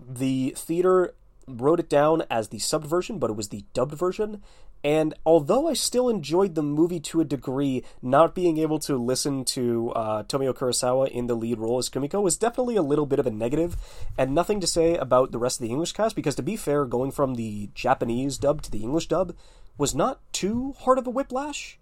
the 0.00 0.54
theater 0.56 1.14
wrote 1.46 1.80
it 1.80 1.88
down 1.88 2.22
as 2.30 2.48
the 2.48 2.58
subbed 2.58 2.86
version, 2.86 3.18
but 3.18 3.30
it 3.30 3.36
was 3.36 3.48
the 3.48 3.64
dubbed 3.72 3.94
version. 3.94 4.42
And 4.84 5.14
although 5.26 5.68
I 5.68 5.72
still 5.74 6.08
enjoyed 6.08 6.54
the 6.54 6.62
movie 6.62 7.00
to 7.00 7.20
a 7.20 7.24
degree, 7.24 7.84
not 8.00 8.34
being 8.34 8.58
able 8.58 8.78
to 8.80 8.96
listen 8.96 9.44
to 9.46 9.90
uh, 9.90 10.22
Tomoyo 10.22 10.54
Kurosawa 10.54 11.08
in 11.08 11.26
the 11.26 11.34
lead 11.34 11.58
role 11.58 11.78
as 11.78 11.88
Kumiko 11.88 12.22
was 12.22 12.36
definitely 12.36 12.76
a 12.76 12.82
little 12.82 13.06
bit 13.06 13.18
of 13.18 13.26
a 13.26 13.30
negative, 13.30 13.76
and 14.16 14.34
nothing 14.34 14.60
to 14.60 14.66
say 14.66 14.96
about 14.96 15.32
the 15.32 15.38
rest 15.38 15.60
of 15.60 15.66
the 15.66 15.70
English 15.70 15.92
cast, 15.92 16.14
because 16.14 16.36
to 16.36 16.42
be 16.42 16.56
fair, 16.56 16.84
going 16.84 17.10
from 17.10 17.34
the 17.34 17.70
Japanese 17.74 18.38
dub 18.38 18.62
to 18.62 18.70
the 18.70 18.82
English 18.82 19.08
dub 19.08 19.34
was 19.76 19.94
not 19.94 20.20
too 20.32 20.74
hard 20.80 20.98
of 20.98 21.06
a 21.06 21.10
whiplash, 21.10 21.78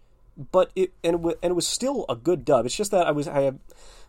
but 0.53 0.71
it 0.75 0.93
and 1.03 1.25
it, 1.25 1.39
and 1.43 1.51
it 1.51 1.55
was 1.55 1.67
still 1.67 2.05
a 2.09 2.17
good 2.17 2.45
dub. 2.45 2.67
It's 2.67 2.77
just 2.77 2.91
that 2.91 3.07
I 3.07 3.11
was 3.11 3.29
I 3.29 3.43
have 3.43 3.59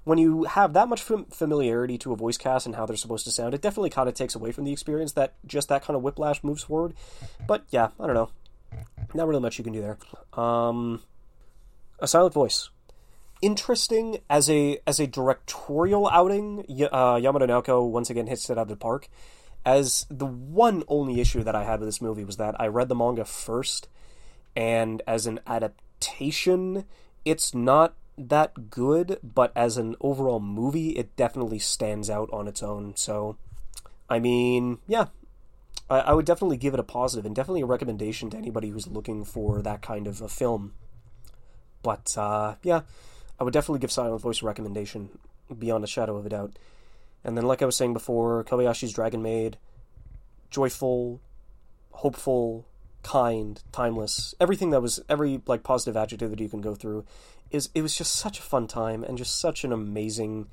when 0.04 0.18
you 0.18 0.46
have 0.46 0.72
that 0.72 0.88
much 0.88 1.02
familiarity 1.02 1.98
to 1.98 2.14
a 2.14 2.16
voice 2.16 2.38
cast 2.38 2.66
and 2.66 2.76
how 2.76 2.86
they're 2.86 2.96
supposed 2.96 3.26
to 3.26 3.32
sound, 3.32 3.54
it 3.54 3.62
definitely 3.62 3.90
kind 3.90 4.08
of 4.08 4.16
takes 4.16 4.36
away 4.36 4.54
from 4.54 4.64
the 4.64 4.72
experience 4.72 5.12
that 5.14 5.34
just 5.46 5.68
that 5.68 5.84
kind 5.84 5.98
of 5.98 6.02
whiplash 6.02 6.46
moves 6.46 6.64
forward. 6.64 6.94
But 7.46 7.66
yeah, 7.72 7.90
I 8.00 8.06
don't 8.06 8.16
know. 8.16 8.30
Not 9.14 9.28
really 9.28 9.42
much 9.42 9.58
you 9.58 9.64
can 9.64 9.74
do 9.74 9.82
there. 9.82 9.98
Um, 10.34 11.02
a 12.00 12.08
silent 12.08 12.34
voice. 12.34 12.70
Interesting 13.42 14.18
as 14.30 14.50
a 14.50 14.80
as 14.88 15.00
a 15.00 15.08
directorial 15.08 16.10
outing. 16.10 16.66
Uh, 16.70 17.16
Yamada 17.16 17.48
Naoko 17.48 17.88
once 17.90 18.10
again 18.10 18.28
hits 18.28 18.50
it 18.50 18.58
out 18.58 18.64
of 18.64 18.68
the 18.70 18.76
park. 18.76 19.08
As 19.66 20.06
the 20.10 20.26
one 20.26 20.84
only 20.88 21.20
issue 21.20 21.44
that 21.44 21.56
I 21.56 21.64
had 21.64 21.80
with 21.80 21.88
this 21.88 22.02
movie 22.02 22.24
was 22.24 22.38
that 22.38 22.60
I 22.60 22.68
read 22.68 22.90
the 22.90 22.96
manga 22.96 23.26
first, 23.26 23.90
and 24.56 25.02
as 25.06 25.28
an 25.28 25.40
adaptation, 25.46 26.86
it's 27.26 27.54
not 27.54 27.96
that 28.18 28.70
good, 28.70 29.20
but 29.22 29.52
as 29.56 29.78
an 29.78 29.96
overall 30.02 30.40
movie, 30.40 30.92
it 30.92 31.16
definitely 31.16 31.60
stands 31.60 32.10
out 32.10 32.30
on 32.34 32.48
its 32.48 32.64
own. 32.64 32.96
So, 32.96 33.38
I 34.10 34.20
mean, 34.20 34.80
yeah, 34.88 35.08
I, 35.90 36.00
I 36.00 36.14
would 36.14 36.26
definitely 36.26 36.58
give 36.58 36.74
it 36.74 36.80
a 36.80 36.84
positive 36.84 37.26
and 37.26 37.36
definitely 37.36 37.62
a 37.62 37.68
recommendation 37.68 38.30
to 38.32 38.38
anybody 38.38 38.70
who's 38.70 38.88
looking 38.88 39.24
for 39.24 39.62
that 39.62 39.82
kind 39.82 40.08
of 40.08 40.22
a 40.22 40.28
film. 40.28 40.74
But 41.84 42.18
uh, 42.18 42.56
yeah, 42.64 42.82
I 43.40 43.44
would 43.44 43.54
definitely 43.54 43.80
give 43.80 43.92
Silent 43.92 44.22
Voice 44.22 44.42
a 44.42 44.46
recommendation 44.46 45.18
beyond 45.58 45.84
a 45.84 45.88
shadow 45.88 46.18
of 46.18 46.26
a 46.26 46.30
doubt. 46.30 46.58
And 47.24 47.38
then, 47.38 47.46
like 47.46 47.62
I 47.62 47.66
was 47.66 47.76
saying 47.76 47.94
before, 47.94 48.44
Kobayashi's 48.44 48.94
Dragon 48.94 49.22
Maid, 49.22 49.58
joyful, 50.50 51.20
hopeful, 51.92 52.66
kind, 53.04 53.62
timeless, 53.72 54.36
everything 54.40 54.70
that 54.72 54.82
was 54.82 55.00
every 55.10 55.42
like 55.46 55.64
positive 55.64 55.98
adjective 55.98 56.30
that 56.30 56.40
you 56.40 56.50
can 56.50 56.62
go 56.62 56.76
through 56.76 57.06
is 57.52 57.70
it 57.74 57.82
was 57.82 57.96
just 57.96 58.14
such 58.14 58.40
a 58.40 58.44
fun 58.44 58.68
time 58.68 59.04
and 59.04 59.18
just 59.18 59.40
such 59.40 59.64
an 59.64 59.72
amazing 59.72 60.48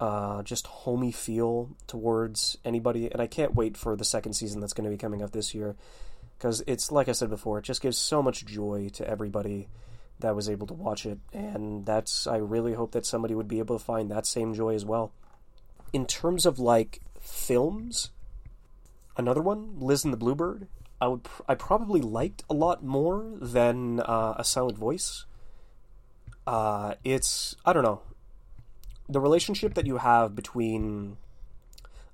uh, 0.00 0.42
just 0.42 0.66
homey 0.66 1.12
feel 1.12 1.68
towards 1.86 2.56
anybody. 2.64 3.12
And 3.12 3.20
I 3.20 3.26
can't 3.26 3.54
wait 3.54 3.76
for 3.76 3.94
the 3.94 4.04
second 4.04 4.32
season 4.32 4.60
that's 4.60 4.72
going 4.72 4.84
to 4.84 4.90
be 4.90 4.96
coming 4.96 5.22
out 5.22 5.32
this 5.32 5.54
year 5.54 5.76
because 6.38 6.64
it's 6.66 6.90
like 6.90 7.08
I 7.08 7.12
said 7.12 7.28
before 7.28 7.58
it 7.58 7.64
just 7.64 7.82
gives 7.82 7.98
so 7.98 8.22
much 8.22 8.46
joy 8.46 8.88
to 8.94 9.06
everybody 9.06 9.68
that 10.20 10.34
was 10.34 10.48
able 10.48 10.66
to 10.68 10.74
watch 10.74 11.04
it. 11.04 11.18
And 11.34 11.84
that's 11.84 12.26
I 12.26 12.38
really 12.38 12.72
hope 12.72 12.92
that 12.92 13.04
somebody 13.04 13.34
would 13.34 13.48
be 13.48 13.58
able 13.58 13.78
to 13.78 13.84
find 13.84 14.10
that 14.10 14.26
same 14.26 14.54
joy 14.54 14.74
as 14.74 14.86
well. 14.86 15.12
In 15.92 16.06
terms 16.06 16.46
of 16.46 16.58
like 16.58 17.00
films 17.20 18.10
another 19.18 19.42
one 19.42 19.78
Liz 19.78 20.04
and 20.04 20.12
the 20.12 20.16
Bluebird 20.16 20.66
I 20.98 21.08
would 21.08 21.26
I 21.46 21.54
probably 21.54 22.00
liked 22.00 22.42
a 22.48 22.54
lot 22.54 22.82
more 22.82 23.32
than 23.38 24.00
uh, 24.00 24.34
a 24.38 24.44
silent 24.44 24.78
voice. 24.78 25.26
Uh, 26.46 26.94
it's 27.04 27.54
I 27.66 27.74
don't 27.74 27.82
know 27.82 28.00
the 29.10 29.20
relationship 29.20 29.74
that 29.74 29.86
you 29.86 29.98
have 29.98 30.34
between 30.34 31.16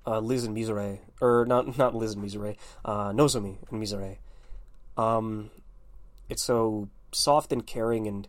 uh, 0.06 0.20
Liz 0.20 0.44
and 0.44 0.56
Mizore, 0.56 1.00
or 1.20 1.44
not 1.46 1.76
not 1.78 1.94
Liz 1.94 2.14
and 2.14 2.24
Mizore, 2.24 2.56
uh, 2.84 3.10
Nozomi 3.12 3.56
and 3.70 3.82
Mizore. 3.82 4.18
Um, 4.96 5.50
it's 6.28 6.42
so 6.42 6.88
soft 7.12 7.52
and 7.52 7.66
caring 7.66 8.06
and 8.06 8.28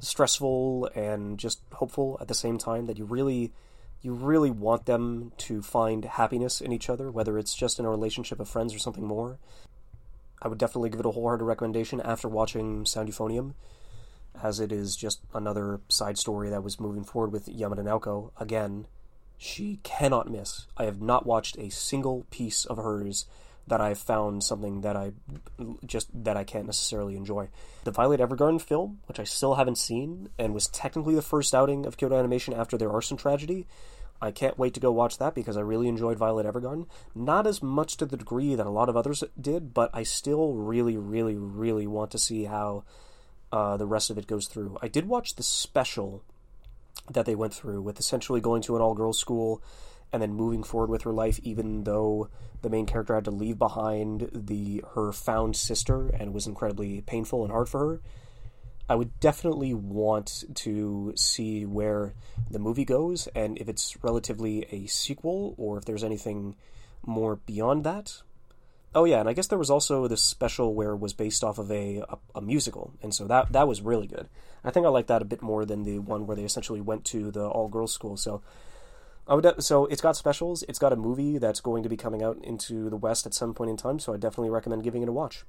stressful 0.00 0.90
and 0.94 1.38
just 1.38 1.60
hopeful 1.72 2.18
at 2.20 2.28
the 2.28 2.34
same 2.34 2.58
time 2.58 2.86
that 2.86 2.98
you 2.98 3.04
really 3.04 3.52
you 4.02 4.12
really 4.12 4.50
want 4.50 4.84
them 4.84 5.32
to 5.38 5.62
find 5.62 6.04
happiness 6.04 6.60
in 6.60 6.72
each 6.72 6.90
other, 6.90 7.10
whether 7.10 7.38
it's 7.38 7.54
just 7.54 7.78
in 7.78 7.86
a 7.86 7.90
relationship 7.90 8.38
of 8.38 8.48
friends 8.48 8.74
or 8.74 8.78
something 8.78 9.06
more. 9.06 9.38
I 10.42 10.48
would 10.48 10.58
definitely 10.58 10.90
give 10.90 11.00
it 11.00 11.06
a 11.06 11.10
wholehearted 11.10 11.46
recommendation 11.46 12.02
after 12.02 12.28
watching 12.28 12.84
Sound 12.84 13.08
Euphonium 13.08 13.54
as 14.42 14.60
it 14.60 14.72
is 14.72 14.96
just 14.96 15.20
another 15.32 15.80
side 15.88 16.18
story 16.18 16.50
that 16.50 16.62
was 16.62 16.80
moving 16.80 17.04
forward 17.04 17.32
with 17.32 17.46
Yamada 17.46 17.84
Naoko. 17.84 18.30
Again, 18.38 18.86
she 19.36 19.80
cannot 19.82 20.30
miss. 20.30 20.66
I 20.76 20.84
have 20.84 21.00
not 21.00 21.26
watched 21.26 21.58
a 21.58 21.70
single 21.70 22.26
piece 22.30 22.64
of 22.64 22.76
hers 22.76 23.26
that 23.66 23.80
I've 23.80 23.98
found 23.98 24.44
something 24.44 24.82
that 24.82 24.96
I 24.96 25.12
just 25.86 26.08
that 26.24 26.36
I 26.36 26.44
can't 26.44 26.66
necessarily 26.66 27.16
enjoy. 27.16 27.48
The 27.84 27.90
Violet 27.90 28.20
Evergarden 28.20 28.60
film, 28.60 29.00
which 29.06 29.18
I 29.18 29.24
still 29.24 29.54
haven't 29.54 29.78
seen, 29.78 30.28
and 30.38 30.52
was 30.52 30.68
technically 30.68 31.14
the 31.14 31.22
first 31.22 31.54
outing 31.54 31.86
of 31.86 31.96
Kyoto 31.96 32.18
Animation 32.18 32.54
after 32.54 32.76
their 32.76 32.92
arson 32.92 33.16
tragedy. 33.16 33.66
I 34.20 34.30
can't 34.30 34.58
wait 34.58 34.74
to 34.74 34.80
go 34.80 34.92
watch 34.92 35.18
that 35.18 35.34
because 35.34 35.56
I 35.56 35.60
really 35.60 35.88
enjoyed 35.88 36.18
Violet 36.18 36.46
Evergarden. 36.46 36.86
Not 37.14 37.46
as 37.46 37.62
much 37.62 37.96
to 37.98 38.06
the 38.06 38.16
degree 38.16 38.54
that 38.54 38.66
a 38.66 38.70
lot 38.70 38.88
of 38.88 38.96
others 38.96 39.24
did, 39.38 39.74
but 39.74 39.90
I 39.92 40.02
still 40.02 40.54
really, 40.54 40.96
really, 40.96 41.36
really 41.36 41.86
want 41.86 42.10
to 42.12 42.18
see 42.18 42.44
how 42.44 42.84
uh, 43.54 43.76
the 43.76 43.86
rest 43.86 44.10
of 44.10 44.18
it 44.18 44.26
goes 44.26 44.48
through. 44.48 44.76
I 44.82 44.88
did 44.88 45.06
watch 45.06 45.36
the 45.36 45.44
special 45.44 46.24
that 47.08 47.24
they 47.24 47.36
went 47.36 47.54
through 47.54 47.82
with 47.82 48.00
essentially 48.00 48.40
going 48.40 48.62
to 48.62 48.74
an 48.74 48.82
all 48.82 48.94
girls 48.94 49.20
school 49.20 49.62
and 50.12 50.20
then 50.20 50.34
moving 50.34 50.64
forward 50.64 50.90
with 50.90 51.02
her 51.02 51.12
life, 51.12 51.38
even 51.44 51.84
though 51.84 52.28
the 52.62 52.68
main 52.68 52.84
character 52.84 53.14
had 53.14 53.26
to 53.26 53.30
leave 53.30 53.56
behind 53.56 54.28
the 54.34 54.82
her 54.94 55.12
found 55.12 55.54
sister 55.54 56.08
and 56.08 56.34
was 56.34 56.48
incredibly 56.48 57.00
painful 57.02 57.44
and 57.44 57.52
hard 57.52 57.68
for 57.68 57.78
her. 57.78 58.00
I 58.88 58.96
would 58.96 59.20
definitely 59.20 59.72
want 59.72 60.42
to 60.56 61.12
see 61.14 61.64
where 61.64 62.12
the 62.50 62.58
movie 62.58 62.84
goes 62.84 63.28
and 63.36 63.56
if 63.58 63.68
it's 63.68 63.96
relatively 64.02 64.66
a 64.72 64.86
sequel 64.86 65.54
or 65.56 65.78
if 65.78 65.84
there's 65.84 66.02
anything 66.02 66.56
more 67.06 67.36
beyond 67.36 67.84
that. 67.84 68.20
Oh 68.94 69.04
yeah, 69.04 69.20
and 69.20 69.28
I 69.28 69.32
guess 69.32 69.48
there 69.48 69.58
was 69.58 69.70
also 69.70 70.06
this 70.06 70.22
special 70.22 70.74
where 70.74 70.90
it 70.90 70.98
was 71.00 71.12
based 71.12 71.42
off 71.42 71.58
of 71.58 71.70
a, 71.70 72.04
a, 72.08 72.18
a 72.36 72.40
musical, 72.40 72.92
and 73.02 73.14
so 73.14 73.26
that 73.26 73.52
that 73.52 73.66
was 73.66 73.82
really 73.82 74.06
good. 74.06 74.28
I 74.62 74.70
think 74.70 74.86
I 74.86 74.88
like 74.88 75.08
that 75.08 75.22
a 75.22 75.26
bit 75.26 75.42
more 75.42 75.64
than 75.64 75.82
the 75.82 75.98
one 75.98 76.26
where 76.26 76.36
they 76.36 76.44
essentially 76.44 76.80
went 76.80 77.04
to 77.06 77.30
the 77.30 77.46
all 77.46 77.68
girls 77.68 77.92
school. 77.92 78.16
So 78.16 78.42
I 79.26 79.34
would 79.34 79.62
so 79.62 79.86
it's 79.86 80.00
got 80.00 80.16
specials. 80.16 80.62
It's 80.68 80.78
got 80.78 80.92
a 80.92 80.96
movie 80.96 81.38
that's 81.38 81.60
going 81.60 81.82
to 81.82 81.88
be 81.88 81.96
coming 81.96 82.22
out 82.22 82.38
into 82.42 82.88
the 82.88 82.96
West 82.96 83.26
at 83.26 83.34
some 83.34 83.54
point 83.54 83.70
in 83.70 83.76
time. 83.76 83.98
So 83.98 84.14
I 84.14 84.16
definitely 84.16 84.50
recommend 84.50 84.84
giving 84.84 85.02
it 85.02 85.08
a 85.08 85.12
watch. 85.12 85.44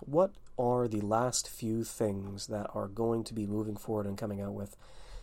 What 0.00 0.32
are 0.58 0.86
the 0.88 1.00
last 1.00 1.48
few 1.48 1.82
things 1.84 2.48
that 2.48 2.68
are 2.74 2.88
going 2.88 3.24
to 3.24 3.34
be 3.34 3.46
moving 3.46 3.76
forward 3.76 4.06
and 4.06 4.18
coming 4.18 4.40
out 4.40 4.52
with? 4.52 4.76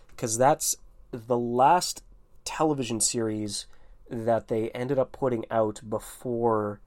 Because 0.07 0.37
that's 0.37 0.75
the 1.11 1.37
last 1.37 2.03
television 2.45 2.99
series 2.99 3.67
that 4.09 4.47
they 4.47 4.69
ended 4.69 4.97
up 4.97 5.11
putting 5.11 5.45
out 5.51 5.81
before 5.87 6.79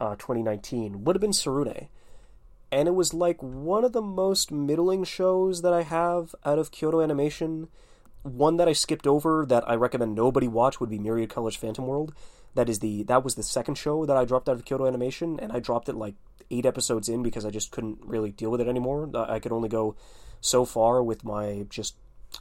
uh, 0.00 0.16
2019 0.16 1.04
would 1.04 1.16
have 1.16 1.20
been 1.20 1.32
Tsurune. 1.32 1.88
And 2.72 2.88
it 2.88 2.94
was 2.94 3.14
like 3.14 3.42
one 3.42 3.84
of 3.84 3.92
the 3.92 4.02
most 4.02 4.50
middling 4.50 5.04
shows 5.04 5.62
that 5.62 5.72
I 5.72 5.82
have 5.82 6.34
out 6.44 6.58
of 6.58 6.70
Kyoto 6.70 7.00
Animation. 7.00 7.68
One 8.22 8.56
that 8.56 8.68
I 8.68 8.72
skipped 8.72 9.06
over 9.06 9.46
that 9.46 9.68
I 9.68 9.74
recommend 9.76 10.14
nobody 10.14 10.48
watch 10.48 10.80
would 10.80 10.90
be 10.90 10.98
Myriad 10.98 11.30
Colors 11.30 11.54
Phantom 11.54 11.86
World. 11.86 12.12
That 12.54 12.68
is 12.68 12.80
the 12.80 13.04
that 13.04 13.22
was 13.22 13.34
the 13.34 13.42
second 13.42 13.76
show 13.76 14.04
that 14.04 14.16
I 14.16 14.24
dropped 14.24 14.48
out 14.48 14.56
of 14.56 14.64
Kyoto 14.64 14.86
Animation, 14.86 15.38
and 15.38 15.52
I 15.52 15.60
dropped 15.60 15.88
it 15.88 15.94
like 15.94 16.14
eight 16.50 16.66
episodes 16.66 17.08
in 17.08 17.22
because 17.22 17.44
I 17.44 17.50
just 17.50 17.70
couldn't 17.70 17.98
really 18.04 18.32
deal 18.32 18.50
with 18.50 18.60
it 18.60 18.68
anymore. 18.68 19.10
I 19.14 19.38
could 19.38 19.52
only 19.52 19.68
go 19.68 19.94
so 20.40 20.64
far 20.64 21.02
with 21.02 21.24
my 21.24 21.66
just 21.68 21.96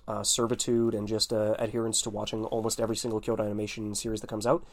uh, 0.07 0.23
servitude 0.23 0.93
and 0.93 1.07
just 1.07 1.31
uh, 1.31 1.55
adherence 1.59 2.01
to 2.03 2.09
watching 2.09 2.45
almost 2.45 2.79
every 2.79 2.95
single 2.95 3.19
Kyoto 3.19 3.43
Animation 3.43 3.93
series 3.95 4.21
that 4.21 4.27
comes 4.27 4.47
out. 4.47 4.65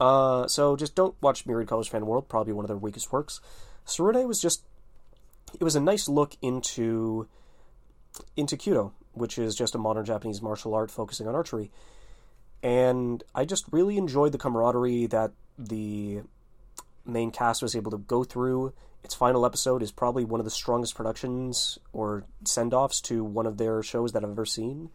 Uh, 0.00 0.46
so 0.46 0.76
just 0.76 0.94
don't 0.94 1.14
watch 1.20 1.44
Myriad 1.46 1.68
Colors 1.68 1.88
Phantom 1.88 2.08
World, 2.08 2.28
probably 2.28 2.52
one 2.52 2.64
of 2.64 2.68
their 2.68 2.76
weakest 2.76 3.12
works. 3.12 3.40
Tsurune 3.86 4.26
was 4.26 4.40
just 4.40 4.62
it 5.54 5.64
was 5.64 5.76
a 5.76 5.80
nice 5.80 6.08
look 6.08 6.36
into 6.42 7.26
into 8.36 8.56
Kyudo, 8.56 8.92
which 9.12 9.38
is 9.38 9.54
just 9.54 9.74
a 9.74 9.78
modern 9.78 10.04
Japanese 10.04 10.42
martial 10.42 10.74
art 10.74 10.90
focusing 10.90 11.26
on 11.26 11.34
archery. 11.34 11.70
And 12.62 13.22
I 13.34 13.44
just 13.44 13.64
really 13.70 13.96
enjoyed 13.96 14.32
the 14.32 14.38
camaraderie 14.38 15.06
that 15.06 15.32
the 15.56 16.22
main 17.04 17.30
cast 17.30 17.62
was 17.62 17.76
able 17.76 17.90
to 17.92 17.98
go 17.98 18.24
through. 18.24 18.72
Its 19.04 19.14
final 19.14 19.46
episode 19.46 19.82
is 19.82 19.92
probably 19.92 20.24
one 20.24 20.40
of 20.40 20.44
the 20.44 20.50
strongest 20.50 20.94
productions 20.94 21.78
or 21.92 22.24
send 22.44 22.74
offs 22.74 23.00
to 23.02 23.22
one 23.22 23.46
of 23.46 23.56
their 23.56 23.82
shows 23.82 24.12
that 24.12 24.24
I've 24.24 24.30
ever 24.30 24.44
seen. 24.44 24.90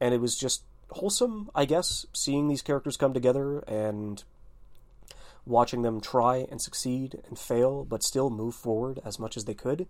And 0.00 0.14
it 0.14 0.20
was 0.20 0.36
just 0.36 0.62
wholesome, 0.90 1.50
I 1.54 1.64
guess, 1.64 2.06
seeing 2.12 2.48
these 2.48 2.62
characters 2.62 2.96
come 2.96 3.12
together 3.12 3.58
and 3.60 4.22
watching 5.50 5.82
them 5.82 6.00
try 6.00 6.46
and 6.50 6.62
succeed 6.62 7.20
and 7.28 7.38
fail, 7.38 7.84
but 7.84 8.02
still 8.02 8.30
move 8.30 8.54
forward 8.54 9.00
as 9.04 9.18
much 9.18 9.36
as 9.36 9.44
they 9.44 9.54
could. 9.54 9.86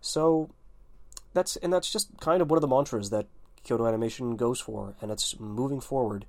So 0.00 0.50
that's 1.34 1.56
and 1.56 1.72
that's 1.72 1.90
just 1.92 2.08
kind 2.20 2.40
of 2.40 2.50
one 2.50 2.56
of 2.56 2.62
the 2.62 2.68
mantras 2.68 3.10
that 3.10 3.26
Kyoto 3.64 3.86
Animation 3.86 4.36
goes 4.36 4.60
for, 4.60 4.94
and 5.00 5.10
it's 5.10 5.38
moving 5.38 5.80
forward. 5.80 6.26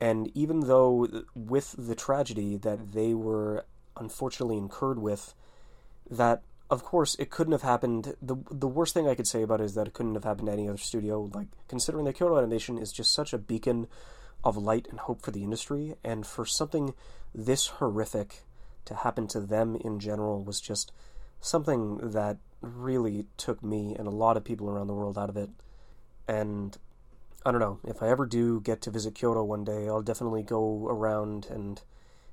And 0.00 0.30
even 0.34 0.60
though 0.60 1.24
with 1.34 1.74
the 1.78 1.94
tragedy 1.94 2.56
that 2.58 2.92
they 2.92 3.14
were 3.14 3.64
unfortunately 3.96 4.58
incurred 4.58 4.98
with, 4.98 5.34
that 6.10 6.42
of 6.68 6.84
course 6.84 7.14
it 7.18 7.30
couldn't 7.30 7.52
have 7.52 7.62
happened. 7.62 8.14
the 8.20 8.36
The 8.50 8.68
worst 8.68 8.94
thing 8.94 9.08
I 9.08 9.14
could 9.14 9.26
say 9.26 9.42
about 9.42 9.60
it 9.60 9.64
is 9.64 9.74
that 9.74 9.86
it 9.86 9.94
couldn't 9.94 10.14
have 10.14 10.24
happened 10.24 10.48
to 10.48 10.52
any 10.52 10.68
other 10.68 10.78
studio. 10.78 11.30
Like 11.32 11.48
considering 11.68 12.04
that 12.04 12.14
Kyoto 12.14 12.36
Animation 12.36 12.78
is 12.78 12.92
just 12.92 13.12
such 13.12 13.32
a 13.32 13.38
beacon 13.38 13.86
of 14.44 14.56
light 14.56 14.86
and 14.90 15.00
hope 15.00 15.22
for 15.22 15.30
the 15.30 15.42
industry, 15.42 15.94
and 16.04 16.26
for 16.26 16.46
something 16.46 16.94
this 17.34 17.66
horrific 17.66 18.44
to 18.84 18.94
happen 18.94 19.26
to 19.28 19.40
them 19.40 19.76
in 19.76 19.98
general 19.98 20.42
was 20.42 20.60
just 20.60 20.92
something 21.40 21.98
that 21.98 22.38
really 22.60 23.26
took 23.36 23.62
me 23.62 23.94
and 23.98 24.06
a 24.06 24.10
lot 24.10 24.36
of 24.36 24.44
people 24.44 24.70
around 24.70 24.86
the 24.86 24.94
world 24.94 25.18
out 25.18 25.28
of 25.28 25.36
it. 25.36 25.50
And 26.28 26.76
I 27.44 27.50
don't 27.52 27.60
know, 27.60 27.78
if 27.84 28.02
I 28.02 28.08
ever 28.08 28.26
do 28.26 28.60
get 28.60 28.82
to 28.82 28.90
visit 28.90 29.14
Kyoto 29.14 29.44
one 29.44 29.64
day, 29.64 29.88
I'll 29.88 30.02
definitely 30.02 30.42
go 30.42 30.86
around 30.88 31.46
and 31.50 31.82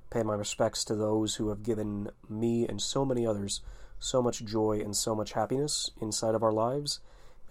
pay 0.09 0.23
my 0.23 0.35
respects 0.35 0.83
to 0.85 0.95
those 0.95 1.35
who 1.35 1.49
have 1.49 1.63
given 1.63 2.09
me 2.29 2.67
and 2.67 2.81
so 2.81 3.03
many 3.03 3.25
others 3.25 3.61
so 3.99 4.21
much 4.21 4.43
joy 4.43 4.81
and 4.83 4.95
so 4.95 5.15
much 5.15 5.33
happiness 5.33 5.89
inside 6.01 6.35
of 6.35 6.43
our 6.43 6.51
lives, 6.51 6.99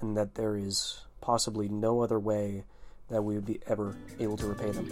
and 0.00 0.16
that 0.16 0.34
there 0.34 0.56
is 0.56 1.00
possibly 1.20 1.68
no 1.68 2.02
other 2.02 2.18
way 2.18 2.64
that 3.12 3.22
we 3.22 3.34
would 3.34 3.46
be 3.46 3.60
ever 3.68 3.94
able 4.18 4.36
to 4.38 4.46
repay 4.46 4.70
them. 4.72 4.88